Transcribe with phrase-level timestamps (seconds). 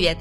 [0.00, 0.16] привет!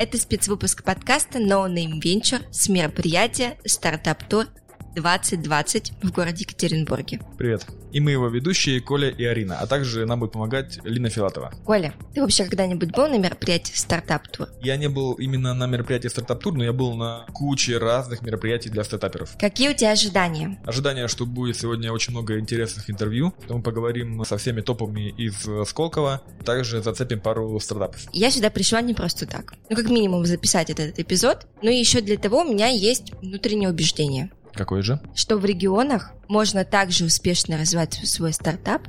[0.00, 4.48] Это спецвыпуск подкаста No Name Venture с мероприятия Startup Tour
[4.94, 7.20] 2020 в городе Екатеринбурге.
[7.38, 7.66] Привет.
[7.92, 11.52] И мы его ведущие Коля и Арина, а также нам будет помогать Лина Филатова.
[11.64, 14.48] Коля, ты вообще когда-нибудь был на мероприятии Стартап Тур?
[14.60, 18.70] Я не был именно на мероприятии Стартап Тур, но я был на куче разных мероприятий
[18.70, 19.36] для стартаперов.
[19.38, 20.60] Какие у тебя ожидания?
[20.64, 26.22] Ожидания, что будет сегодня очень много интересных интервью, мы поговорим со всеми топами из Сколково,
[26.44, 28.02] также зацепим пару стартапов.
[28.12, 29.54] Я сюда пришла не просто так.
[29.68, 34.30] Ну, как минимум записать этот эпизод, но еще для того у меня есть внутреннее убеждение.
[34.60, 35.00] Какой же?
[35.14, 38.88] Что в регионах можно также успешно развивать свой стартап,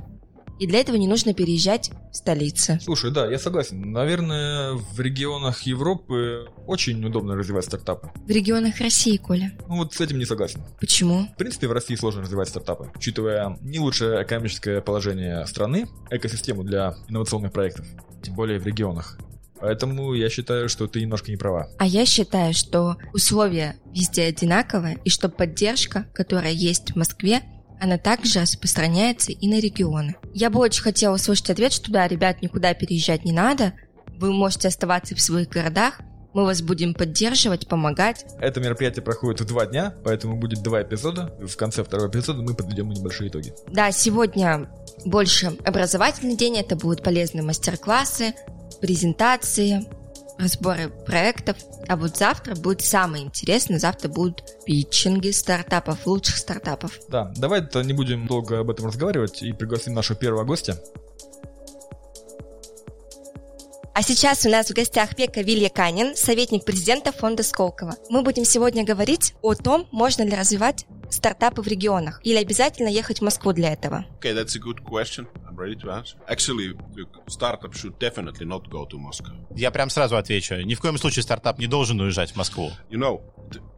[0.60, 2.78] и для этого не нужно переезжать в столицы.
[2.84, 3.94] Слушай, да, я согласен.
[3.94, 8.12] Наверное, в регионах Европы очень удобно развивать стартапы.
[8.18, 9.54] В регионах России, Коля.
[9.70, 10.62] Ну вот с этим не согласен.
[10.78, 11.28] Почему?
[11.34, 16.96] В принципе, в России сложно развивать стартапы, учитывая не лучшее экономическое положение страны, экосистему для
[17.08, 17.86] инновационных проектов,
[18.22, 19.18] тем более в регионах.
[19.62, 21.70] Поэтому я считаю, что ты немножко не права.
[21.78, 27.42] А я считаю, что условия везде одинаковые, и что поддержка, которая есть в Москве,
[27.80, 30.16] она также распространяется и на регионы.
[30.34, 33.74] Я бы очень хотела услышать ответ, что да, ребят, никуда переезжать не надо,
[34.20, 36.00] вы можете оставаться в своих городах,
[36.34, 38.26] мы вас будем поддерживать, помогать.
[38.40, 41.36] Это мероприятие проходит в два дня, поэтому будет два эпизода.
[41.40, 43.54] В конце второго эпизода мы подведем небольшие итоги.
[43.68, 44.70] Да, сегодня
[45.06, 48.34] больше образовательный день, это будут полезные мастер-классы,
[48.80, 49.86] презентации,
[50.42, 51.58] разборы проектов.
[51.88, 53.80] А вот завтра будет самое интересное.
[53.80, 57.00] Завтра будут питчинги стартапов, лучших стартапов.
[57.10, 60.82] Да, давай не будем долго об этом разговаривать и пригласим нашего первого гостя.
[63.94, 67.96] А сейчас у нас в гостях Пека Вильяканин, советник президента фонда Сколково.
[68.10, 73.20] Мы будем сегодня говорить о том, можно ли развивать стартапы в регионах или обязательно ехать
[73.20, 74.06] в Москву для этого.
[74.22, 75.28] Okay, that's a good question.
[75.61, 76.17] I'm ready to answer.
[76.29, 79.33] Actually, the startup should definitely not go to Moscow.
[79.55, 80.57] Я прям сразу отвечу.
[80.57, 82.73] Ни в коем случае стартап не должен уезжать в Москву.
[82.91, 83.21] You know,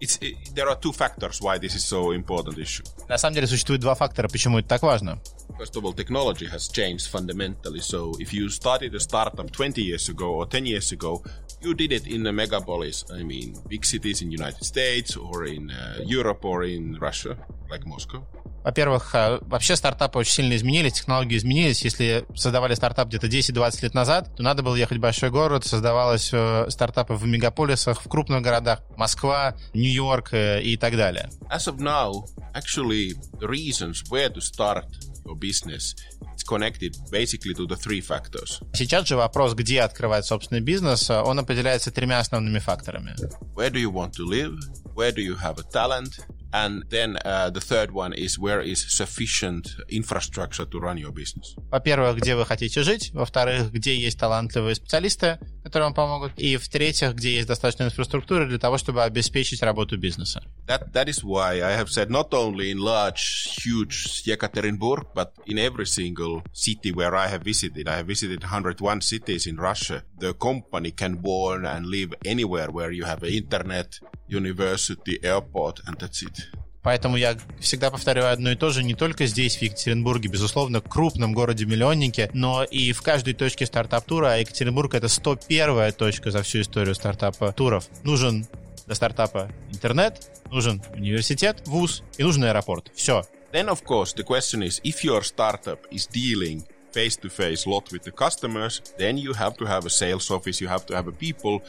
[0.00, 2.84] it's, it, there are two factors why this is so important issue.
[3.08, 5.18] На самом деле существует два фактора, почему это так важно.
[5.58, 7.80] First of all, technology has changed fundamentally.
[7.80, 11.22] So if you started a startup 20 years ago or 10 years ago,
[11.60, 13.04] you did it in a megapolis.
[13.12, 17.36] I mean, big cities in United States or in uh, Europe or in Russia,
[17.70, 18.24] like Moscow.
[18.64, 21.71] Во-первых, э, вообще стартапы очень сильно изменились, технологии изменились.
[21.81, 26.29] Если создавали стартап где-то 10-20 лет назад, то надо было ехать в большой город, создавалось
[26.31, 31.29] э, стартапы в мегаполисах, в крупных городах, Москва, Нью-Йорк э, и так далее.
[31.49, 34.85] As of now, actually, the reasons where to start
[35.25, 35.95] your business
[36.33, 38.61] it's connected basically to the three factors.
[38.73, 43.15] Сейчас же вопрос, где открывать собственный бизнес, он определяется тремя основными факторами.
[43.55, 44.57] Where do you want to live?
[44.95, 46.19] Where do you have a talent?
[46.52, 51.54] And then uh, the third one is where is sufficient infrastructure to run your business.
[51.70, 53.10] Во-первых, где вы хотите жить.
[53.12, 56.32] Во-вторых, где есть талантливые специалисты, которые вам помогут.
[56.38, 60.42] И в-третьих, где есть достаточно инфраструктуры для того, чтобы обеспечить работу бизнеса.
[60.66, 65.58] That, that is why I have said not only in large, huge Yekaterinburg, but in
[65.58, 67.88] every single city where I have visited.
[67.88, 70.02] I have visited 101 cities in Russia.
[70.18, 76.22] The company can born and live anywhere where you have internet, university, airport, and that's
[76.22, 76.41] it.
[76.83, 81.33] Поэтому я всегда повторяю одно и то же, не только здесь, в Екатеринбурге, безусловно, крупном
[81.33, 86.93] городе-миллионнике, но и в каждой точке стартап-тура, а Екатеринбург— это 101-я точка за всю историю
[86.93, 87.87] стартапа-туров.
[88.03, 88.45] Нужен
[88.85, 92.91] для стартапа интернет, нужен университет, вуз и нужен аэропорт.
[92.93, 93.23] Все.
[93.53, 98.11] Then, of course, the question is, if your startup is dealing face-to-face lot with the
[98.11, 101.61] customers, then you have to have a sales office, you have to have a people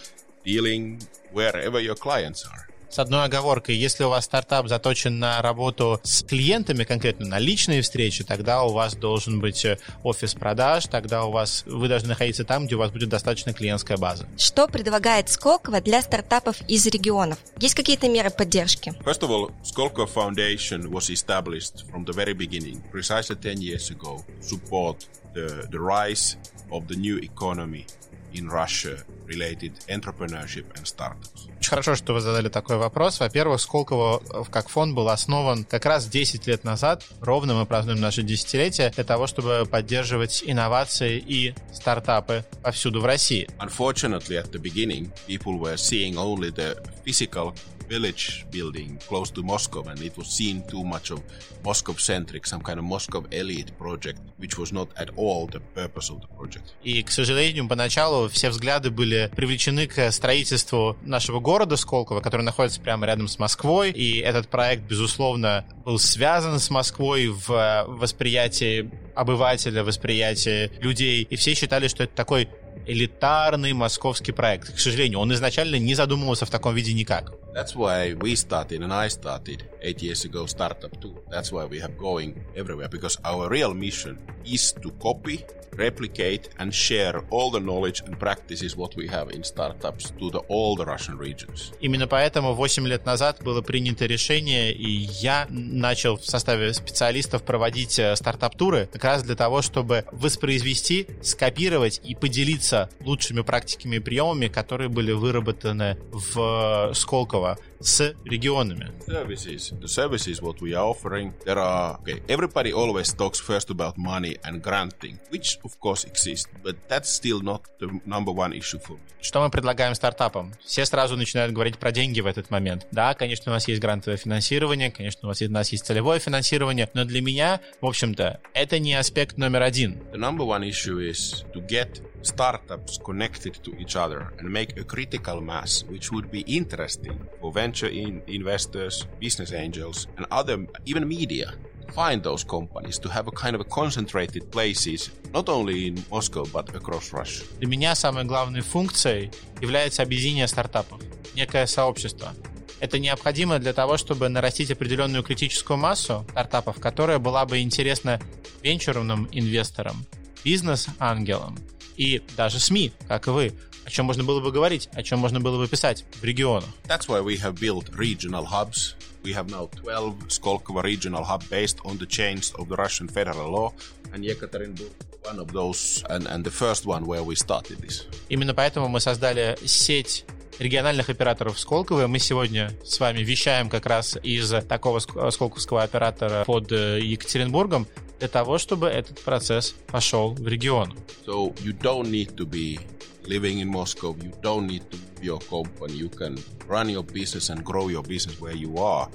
[0.44, 0.98] dealing
[1.32, 2.74] wherever your clients are.
[2.94, 7.82] С одной оговоркой, если у вас стартап заточен на работу с клиентами, конкретно на личные
[7.82, 12.44] встречи, тогда у вас должен быть э, офис продаж, тогда у вас вы должны находиться
[12.44, 14.28] там, где у вас будет достаточно клиентская база.
[14.38, 17.38] Что предлагает Сколково для стартапов из регионов?
[17.59, 18.94] Есть какие-то меры поддержки?
[19.05, 24.25] First of all, Skolkovo Foundation was established from the very beginning, precisely 10 years ago,
[24.41, 25.05] to support
[25.35, 26.37] the, the rise
[26.70, 27.87] of the new economy
[28.34, 31.48] in Russia related entrepreneurship and startups.
[31.58, 33.20] Очень хорошо, что вы задали такой вопрос.
[33.20, 37.04] Во-первых, Сколково как фонд был основан как раз 10 лет назад.
[37.20, 43.48] Ровно мы празднуем наше десятилетие для того, чтобы поддерживать инновации и стартапы повсюду в России.
[43.60, 47.54] Unfortunately, at the beginning, people were seeing only the physical
[47.88, 51.20] village building close to Moscow, and it was seen too much of
[51.64, 56.20] Moscow-centric, some kind of Moscow elite project, which was not at all the purpose of
[56.20, 56.72] the project.
[56.82, 62.81] И, к сожалению, поначалу все взгляды были привлечены к строительству нашего города Сколково, который находится
[62.81, 69.84] прямо рядом с Москвой, и этот проект, безусловно, был связан с Москвой в восприятии обывателя,
[69.84, 72.48] восприятии людей, и все считали, что это такой
[72.87, 74.75] элитарный московский проект.
[74.75, 77.32] К сожалению, он изначально не задумывался в таком виде никак.
[77.55, 81.14] That's why we started and I started eight years ago startup too.
[81.31, 85.44] That's why we have going everywhere because our real mission is to copy
[85.76, 90.38] replicate and share all the knowledge and practices what we have in startups to the,
[90.48, 91.72] all the Russian regions.
[91.81, 97.98] Именно поэтому 8 лет назад было принято решение, и я начал в составе специалистов проводить
[97.98, 104.48] э, стартап-туры как раз для того, чтобы воспроизвести, скопировать и поделиться лучшими практиками и приемами,
[104.48, 108.90] которые были выработаны в э, Сколково с регионами.
[109.06, 109.74] Services.
[109.81, 114.37] The services what we are offering, there are, okay, everybody always talks first about money
[114.44, 118.94] and granting, which of course exists, but that's still not the number one issue for
[118.94, 119.00] me.
[119.21, 120.53] Что мы предлагаем стартапам?
[120.65, 122.87] Все сразу начинают говорить про деньги в этот момент.
[122.93, 126.19] Да, конечно, у нас есть грантовое финансирование, конечно, у нас есть, у нас есть целевое
[126.19, 129.99] финансирование, но для меня, в общем-то, это не аспект номер один.
[130.12, 134.85] The number one issue is to get startups connected to each other and make a
[134.85, 141.06] critical mass, which would be interesting for venture in investors, business angels, and other, even
[141.06, 141.55] media.
[141.93, 146.44] Find those companies to have a kind of a concentrated places, not only in Moscow,
[146.47, 147.44] but across Russia.
[147.61, 149.31] Для меня самой главной функцией
[149.61, 151.00] является объединение стартапов,
[151.37, 152.35] некое сообщество.
[152.81, 158.20] Это необходимо для того, чтобы нарастить определенную критическую массу стартапов, которая была бы интересна
[158.62, 160.05] венчурным инвесторам,
[160.44, 161.56] бизнес-ангелам
[161.96, 163.52] и даже СМИ, как и вы,
[163.85, 166.69] о чем можно было бы говорить, о чем можно было бы писать в регионах.
[166.87, 168.94] That's why we have built regional hubs.
[169.23, 173.50] We have now 12 Skolkovo regional hub based on the chains of the Russian federal
[173.50, 173.73] law,
[174.12, 174.93] and Yekaterinburg
[175.25, 178.06] one of those, and, and the first one where we started this.
[178.29, 180.25] Именно поэтому мы создали сеть
[180.58, 182.06] региональных операторов Сколково.
[182.06, 187.87] Мы сегодня с вами вещаем как раз из такого сколковского оператора под Екатеринбургом
[188.19, 190.93] для того, чтобы этот процесс пошел в регион.
[191.26, 192.78] So you don't need to be
[193.26, 194.14] living in Moscow.
[194.22, 195.94] You don't need to be your company.
[195.94, 196.38] You can
[196.69, 199.08] run your business and grow your business where you are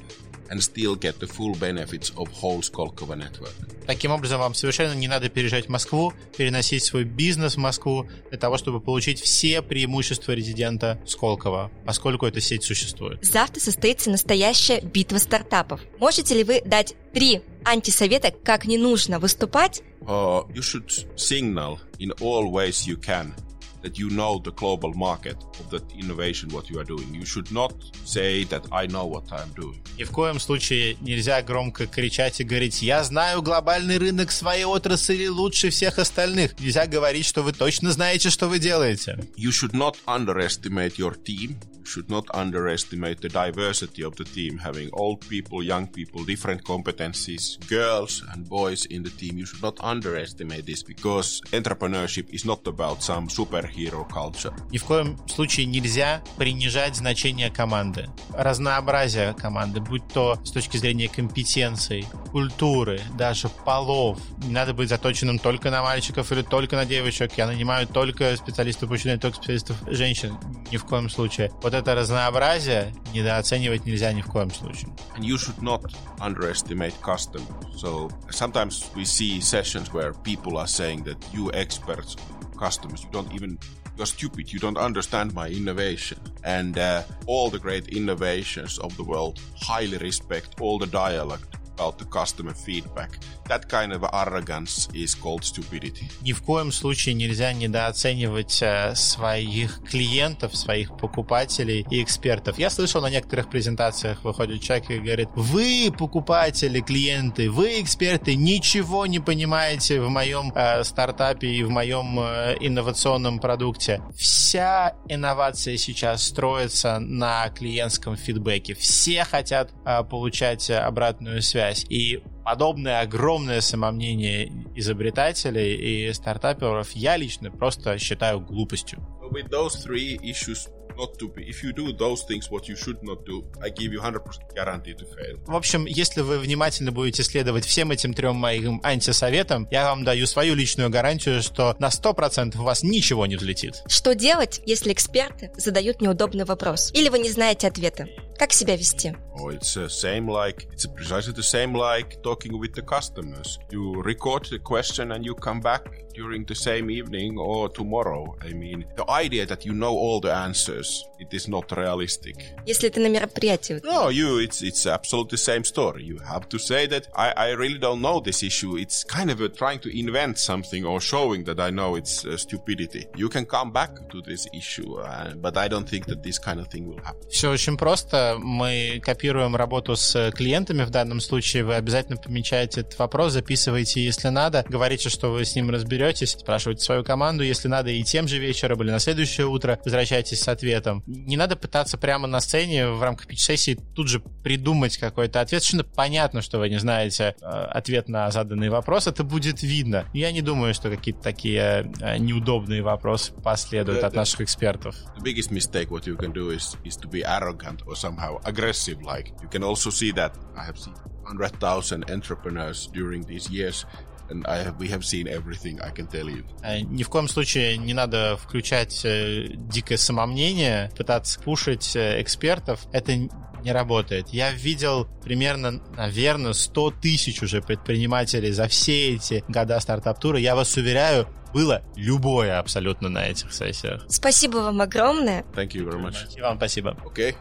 [0.50, 3.54] and still get the full benefits of whole Skolkovo network.
[3.86, 8.38] Таким образом, вам совершенно не надо переезжать в Москву, переносить свой бизнес в Москву для
[8.38, 13.24] того, чтобы получить все преимущества резидента Сколково, поскольку эта сеть существует.
[13.24, 15.82] Завтра состоится настоящая битва стартапов.
[16.00, 19.82] Можете ли вы дать три антисовета, как не нужно выступать?
[20.02, 23.34] Uh, you should signal in all ways you can
[23.82, 27.14] that you know the global market of that innovation what you are doing.
[27.14, 27.74] You should not
[28.06, 29.82] say that I know what I'm doing.
[29.98, 35.28] Ни в коем случае нельзя громко кричать и говорить «Я знаю глобальный рынок своей отрасли
[35.28, 36.60] лучше всех остальных».
[36.60, 39.18] Нельзя говорить, что вы точно знаете, что вы делаете.
[39.38, 41.58] You should not underestimate your team.
[41.90, 47.58] Should not underestimate the diversity of the team, having old people, young people, different competencies,
[47.68, 49.40] girls and boys in the team.
[49.40, 54.54] You should not underestimate this because entrepreneurship is not about some superhero culture.
[54.70, 58.08] Ни в коем случае нельзя принижать значение команды.
[58.36, 64.20] Разнообразие команды, будь то с точки зрения компетенций, культуры, даже полов.
[64.44, 67.32] Не надо быть заточенным только на мальчиков или только на девочек.
[67.36, 70.38] Я нанимаю только специалистов мужчин, только специалистов женщин.
[70.72, 71.52] Ни в коем случае.
[71.64, 74.89] Вот это разнообразие недооценивать нельзя ни в коем случае.
[75.17, 75.83] And you should not
[76.21, 77.47] underestimate customers.
[77.77, 82.17] So sometimes we see sessions where people are saying that you experts,
[82.59, 83.59] customers, you don't even
[83.97, 84.53] you're stupid.
[84.53, 86.19] You don't understand my innovation.
[86.43, 91.47] And uh, all the great innovations of the world highly respect all the dialogue
[91.80, 93.18] About the customer feedback.
[93.48, 96.10] That kind of arrogance is called stupidity.
[96.22, 102.60] Ни в коем случае нельзя недооценивать э, своих клиентов, своих покупателей и экспертов.
[102.60, 109.06] Я слышал на некоторых презентациях выходит человек и говорит, вы покупатели, клиенты, вы эксперты, ничего
[109.06, 114.02] не понимаете в моем э, стартапе и в моем э, инновационном продукте.
[114.16, 118.76] Вся инновация сейчас строится на клиентском фидбэке.
[118.76, 121.69] Все хотят э, получать обратную связь.
[121.90, 129.00] И подобное огромное самомнение изобретателей и стартаперов я лично просто считаю глупостью.
[129.32, 130.68] With those three issues
[131.00, 133.94] not to be, if you do those things what you should not do, I give
[133.94, 135.40] you 100% guarantee to fail.
[135.46, 140.26] В общем, если вы внимательно будете следовать всем этим трем моим антисоветам, я вам даю
[140.28, 143.84] свою личную гарантию, что на 100% у вас ничего не взлетит.
[143.88, 146.92] Что делать, если эксперты задают неудобный вопрос?
[146.94, 148.08] Или вы не знаете ответа?
[148.39, 149.17] Как себя вести?
[149.37, 153.59] Oh, it's the same like it's precisely the same like talking with the customers.
[153.71, 158.37] You record the question and you come back during the same evening or tomorrow.
[158.41, 162.37] I mean, the idea that you know all the answers, it is not realistic.
[162.67, 163.81] Если ты на мероприятии.
[163.83, 166.05] No, you, it's it's absolutely the same story.
[166.05, 168.77] You have to say that I, I really don't know this issue.
[168.77, 172.37] It's kind of a trying to invent something or showing that I know it's uh,
[172.37, 173.07] stupidity.
[173.17, 176.61] You can come back to this issue, uh, but I don't think that this kind
[176.61, 177.29] of thing will happen.
[177.29, 178.28] Все очень просто.
[178.38, 181.64] Мы копируем работу с клиентами в данном случае.
[181.64, 186.84] Вы обязательно помечаете этот вопрос, записываете, если надо, говорите, что вы с ним разберетесь, спрашивайте
[186.84, 191.04] свою команду, если надо, и тем же вечером или на следующее утро возвращайтесь с ответом.
[191.08, 195.64] Не надо пытаться прямо на сцене в рамках пич-сессии тут же придумать какой-то ответ.
[195.64, 200.06] Совершенно понятно, что вы не знаете э, ответ на заданный вопрос, это будет видно.
[200.14, 204.96] Я не думаю, что какие-то такие э, неудобные вопросы последуют от наших экспертов.
[205.18, 209.02] The biggest mistake what you can do is is to be arrogant or somehow aggressive.
[209.02, 210.94] Like you can also see that I have seen
[211.26, 213.86] hundred thousand entrepreneurs during these years.
[214.32, 216.44] And I have, we have seen everything, I can tell you.
[216.62, 222.82] Э, Ни в коем случае не надо включать э, дикое самомнение, пытаться пушить э, экспертов.
[222.92, 224.30] Это не работает.
[224.30, 230.38] Я видел примерно, наверное, 100 тысяч уже предпринимателей за все эти года стартап-тура.
[230.38, 234.06] Я вас уверяю, было любое абсолютно на этих сессиях.
[234.10, 235.44] Спасибо вам огромное.
[235.56, 236.38] Thank you very much.
[236.38, 236.96] И вам спасибо.
[237.04, 237.36] Okay.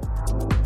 [0.00, 0.57] Thank you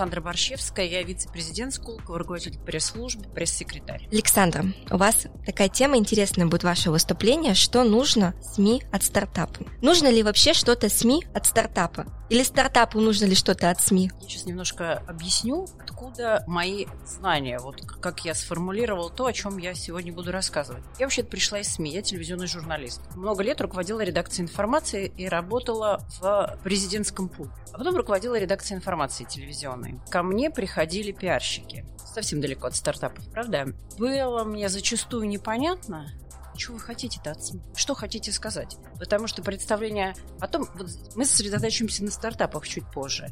[0.00, 4.08] Александра Борщевская, я вице-президент Сколково, руководитель пресс-службы, пресс-секретарь.
[4.10, 7.52] Александра, у вас такая тема интересная будет ваше выступление.
[7.52, 9.66] Что нужно СМИ от стартапа?
[9.82, 12.06] Нужно ли вообще что-то СМИ от стартапа?
[12.30, 14.10] Или стартапу нужно ли что-то от СМИ?
[14.20, 19.74] Я сейчас немножко объясню, откуда мои знания, вот как я сформулировал то, о чем я
[19.74, 20.84] сегодня буду рассказывать.
[20.98, 23.02] Я вообще пришла из СМИ, я телевизионный журналист.
[23.16, 27.50] Много лет руководила редакцией информации и работала в президентском пуле.
[27.72, 29.89] А потом руководила редакцией информации телевизионной.
[30.10, 31.84] Ко мне приходили пиарщики.
[32.04, 33.72] Совсем далеко от стартапов, правда?
[33.98, 36.10] Было мне зачастую непонятно,
[36.60, 37.34] что вы хотите-то?
[37.74, 38.76] Что хотите сказать?
[38.98, 40.14] Потому что представление...
[40.38, 43.28] Потом вот мы сосредоточимся на стартапах чуть позже.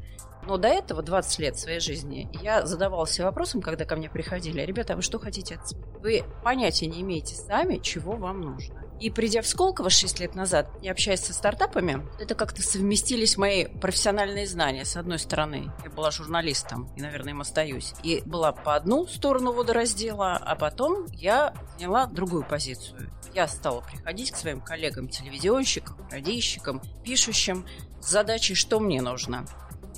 [0.46, 4.94] Но до этого, 20 лет своей жизни, я задавался вопросом, когда ко мне приходили, ребята,
[4.94, 5.72] а вы что хотите от?
[6.00, 8.82] Вы понятия не имеете сами, чего вам нужно.
[9.00, 13.66] И придя в Сколково 6 лет назад и общаясь со стартапами, это как-то совместились мои
[13.66, 14.84] профессиональные знания.
[14.84, 17.94] С одной стороны, я была журналистом, и, наверное, им остаюсь.
[18.02, 23.10] И была по одну сторону водораздела, а потом я заняла другую позицию.
[23.34, 27.66] Я стала приходить к своим коллегам-телевизионщикам, радийщикам, пишущим
[28.00, 29.46] с задачей, что мне нужно.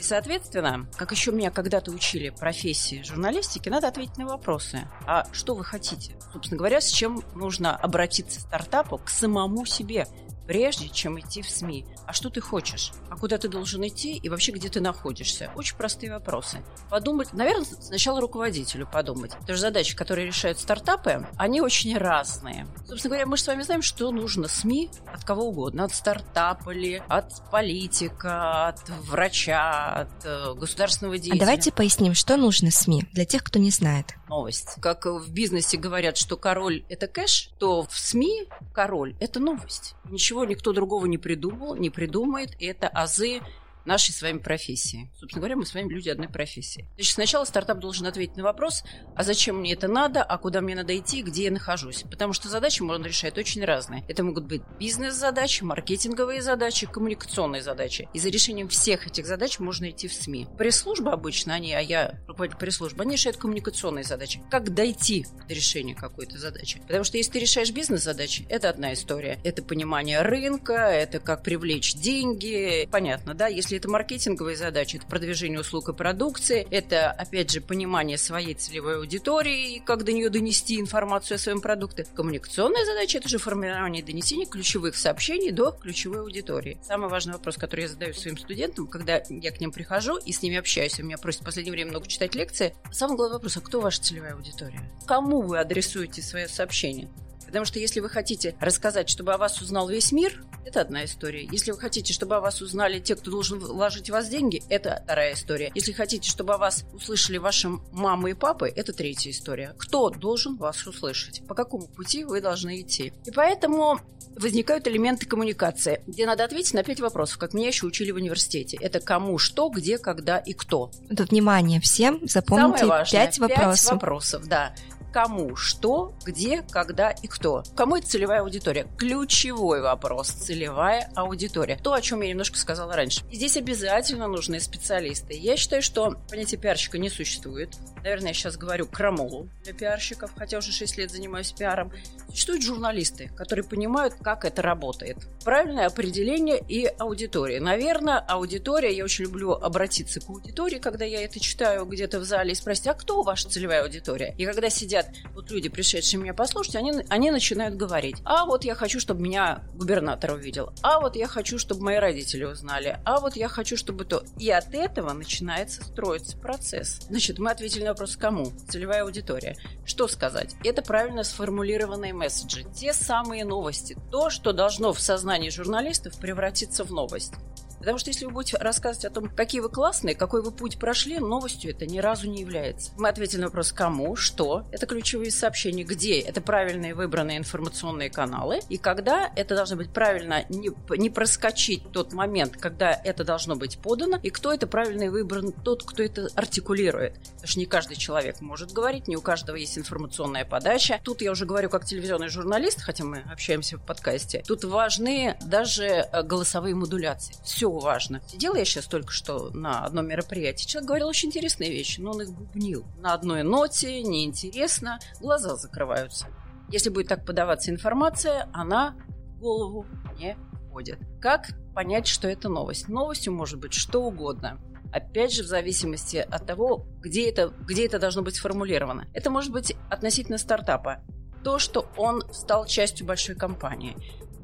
[0.01, 4.89] И, соответственно, как еще меня когда-то учили профессии журналистики, надо ответить на вопросы.
[5.07, 6.17] А что вы хотите?
[6.33, 10.07] Собственно говоря, с чем нужно обратиться стартапу к самому себе,
[10.51, 11.87] прежде чем идти в СМИ.
[12.09, 12.91] А что ты хочешь?
[13.09, 14.17] А куда ты должен идти?
[14.17, 15.49] И вообще, где ты находишься?
[15.55, 16.61] Очень простые вопросы.
[16.89, 19.31] Подумать, наверное, сначала руководителю подумать.
[19.31, 22.67] Потому что задачи, которые решают стартапы, они очень разные.
[22.89, 25.85] Собственно говоря, мы же с вами знаем, что нужно СМИ от кого угодно.
[25.85, 31.39] От стартапа ли, от политика, от врача, от э, государственного А деятеля.
[31.39, 34.15] давайте поясним, что нужно СМИ для тех, кто не знает.
[34.29, 34.79] новость.
[34.83, 39.95] Как в бизнесе говорят, что король– это кэш, то в СМИ король– это новость.
[40.09, 43.41] Ничего никто другого не придумал, не придумает, это азы
[43.85, 45.11] нашей с вами профессии.
[45.19, 46.87] Собственно говоря, мы с вами люди одной профессии.
[46.97, 48.85] Значит, сначала стартап должен ответить на вопрос,
[49.15, 52.05] а зачем мне это надо, а куда мне надо идти, где я нахожусь.
[52.11, 54.05] Потому что задачи можно решать очень разные.
[54.09, 58.09] Это могут быть бизнес-задачи, маркетинговые задачи, коммуникационные задачи.
[58.15, 60.49] И за решением всех этих задач можно идти в СМИ.
[60.59, 64.43] Пресс-служба обычно, они, а я руководитель пресс-службы, они решают коммуникационные задачи.
[64.51, 66.81] Как дойти до решения какой-то задачи.
[66.87, 69.39] Потому что если ты решаешь бизнес-задачи, это одна история.
[69.45, 72.89] Это понимание рынка, это как привлечь деньги.
[72.91, 73.47] Понятно, да?
[73.47, 78.97] Если это маркетинговые задачи, это продвижение услуг и продукции, это, опять же, понимание своей целевой
[78.97, 82.07] аудитории, и как до нее донести информацию о своем продукте.
[82.15, 86.79] Коммуникационная задача– это же формирование и донесение ключевых сообщений до ключевой аудитории.
[86.83, 90.43] Самый важный вопрос, который я задаю своим студентам, когда я к ним прихожу и с
[90.43, 93.61] ними общаюсь, у меня просят в последнее время много читать лекции, самый главный вопрос– а
[93.61, 94.81] кто ваша целевая аудитория?
[95.07, 97.09] Кому вы адресуете свое сообщение?
[97.51, 101.49] Потому что если вы хотите рассказать, чтобы о вас узнал весь мир, это одна история.
[101.51, 105.01] Если вы хотите, чтобы о вас узнали те, кто должен вложить в вас деньги, это
[105.05, 105.73] вторая история.
[105.75, 109.75] Если хотите, чтобы о вас услышали ваши мамы и папы, это третья история.
[109.79, 111.43] Кто должен вас услышать?
[111.49, 113.13] По какому пути вы должны идти?
[113.27, 113.99] И поэтому
[114.37, 118.79] возникают элементы коммуникации, где надо ответить на пять вопросов, как меня еще учили в университете.
[118.81, 120.93] Это кому, что, где, когда и кто.
[121.09, 123.27] Вот, внимание всем, запомните Самое важное.
[123.27, 123.85] пять вопросов.
[123.85, 124.75] Пять вопросов, да.
[125.13, 127.65] Кому, что, где, когда и кто.
[127.75, 128.87] Кому это целевая аудитория?
[128.97, 130.29] Ключевой вопрос.
[130.29, 131.79] Целевая аудитория.
[131.83, 133.23] То, о чем я немножко сказала раньше.
[133.31, 135.35] И здесь обязательно нужны специалисты.
[135.35, 137.71] Я считаю, что понятие пиарщика не существует.
[138.03, 141.93] Наверное, я сейчас говорю крамолу для пиарщиков, хотя уже 6 лет занимаюсь пиаром.
[142.29, 145.19] Существуют журналисты, которые понимают, как это работает.
[145.45, 147.61] Правильное определение и аудитория.
[147.61, 152.53] Наверное, аудитория, я очень люблю обратиться к аудитории, когда я это читаю где-то в зале
[152.53, 154.35] и спросить, а кто ваша целевая аудитория?
[154.39, 155.00] И когда сидят
[155.35, 159.63] вот люди, пришедшие меня послушать, они, они начинают говорить, а вот я хочу, чтобы меня
[159.75, 164.05] губернатор увидел, а вот я хочу, чтобы мои родители узнали, а вот я хочу, чтобы
[164.05, 164.23] то.
[164.39, 167.01] И от этого начинается строиться процесс.
[167.09, 168.53] Значит, мы ответили на вопрос, кому?
[168.69, 169.57] Целевая аудитория.
[169.85, 170.55] Что сказать?
[170.65, 172.65] Это правильно сформулированные месседжи.
[172.75, 173.97] Те самые новости.
[174.11, 177.35] То, что должно в сознании журналистов превратиться в новость.
[177.81, 181.19] Потому что если вы будете рассказывать о том, какие вы классные, какой вы путь прошли,
[181.19, 182.93] новостью это ни разу не является.
[182.97, 184.67] Мы ответили на вопрос «кому?», «что?».
[184.71, 185.83] Это ключевые сообщения.
[185.83, 186.21] Где?
[186.21, 188.61] Это правильные выбранные информационные каналы.
[188.69, 193.79] И когда это должно быть правильно не, не проскочить тот момент, когда это должно быть
[193.79, 197.15] подано, и кто это правильно выбран, тот, кто это артикулирует.
[197.15, 201.01] Потому что не каждый человек может говорить, не у каждого есть информационная подача.
[201.03, 204.43] Тут я уже говорю как телевизионный журналист, хотя мы общаемся в подкасте.
[204.47, 207.35] Тут важны даже э, голосовые модуляции.
[207.43, 208.21] Все важно.
[208.27, 210.67] Сидела я сейчас только что на одном мероприятии.
[210.67, 212.85] Человек говорил очень интересные вещи, но он их бубнил.
[212.99, 216.27] На одной ноте, неинтересно, глаза закрываются.
[216.71, 218.97] Если будет так подаваться информация, она
[219.37, 219.87] в голову
[220.19, 220.37] не
[220.69, 220.99] входит.
[221.21, 222.89] Как понять, что это новость?
[222.89, 224.61] Новостью может быть что угодно.
[224.93, 229.07] Опять же, в зависимости от того, где это, где это должно быть сформулировано.
[229.15, 231.03] Это может быть относительно стартапа.
[231.45, 233.97] То, что он стал частью большой компании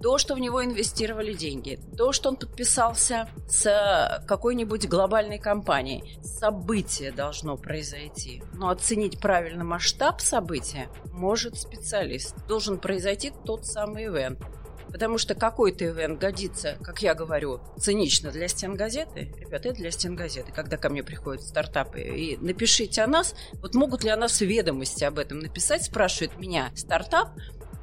[0.03, 6.19] то, что в него инвестировали деньги, то, что он подписался с какой-нибудь глобальной компанией.
[6.23, 8.43] Событие должно произойти.
[8.55, 12.35] Но оценить правильно масштаб события может специалист.
[12.47, 14.41] Должен произойти тот самый ивент.
[14.89, 19.33] Потому что какой-то ивент годится, как я говорю, цинично для стен газеты.
[19.37, 22.01] Ребята, это для стен газеты, когда ко мне приходят стартапы.
[22.01, 23.35] И напишите о нас.
[23.55, 27.31] Вот могут ли о нас ведомости об этом написать, спрашивает меня стартап,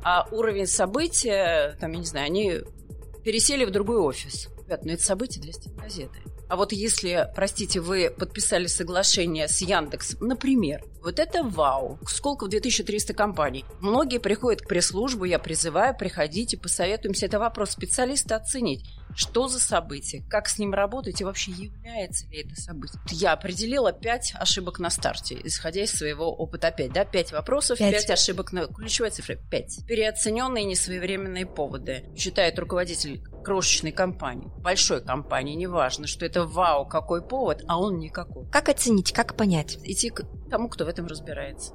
[0.04, 2.60] а уровень события, там, я не знаю, они
[3.24, 4.50] пересели в другой офис.
[4.66, 6.20] Ребят, ну это событие для стенгазеты.
[6.50, 12.00] А вот если, простите, вы подписали соглашение с Яндекс, например, вот это вау.
[12.08, 13.66] Сколько в 2300 компаний.
[13.82, 17.26] Многие приходят к пресс-службу, я призываю, приходите, посоветуемся.
[17.26, 18.86] Это вопрос специалиста оценить.
[19.16, 20.24] Что за событие?
[20.30, 21.22] Как с ним работать?
[21.22, 23.00] И вообще является ли это событие?
[23.12, 26.70] Я определила пять ошибок на старте, исходя из своего опыта.
[26.70, 27.06] Опять, да?
[27.06, 28.66] Пять вопросов, пять ошибок на...
[28.68, 29.86] Ключевая цифра– пять.
[29.86, 32.06] Переоцененные несвоевременные поводы.
[32.16, 38.50] Считает руководитель крошечной компании, большой компании, неважно, что это вау, какой повод, а он никакой.
[38.50, 39.78] Как оценить, как понять?
[39.84, 41.74] Идти к тому, кто в этом разбирается.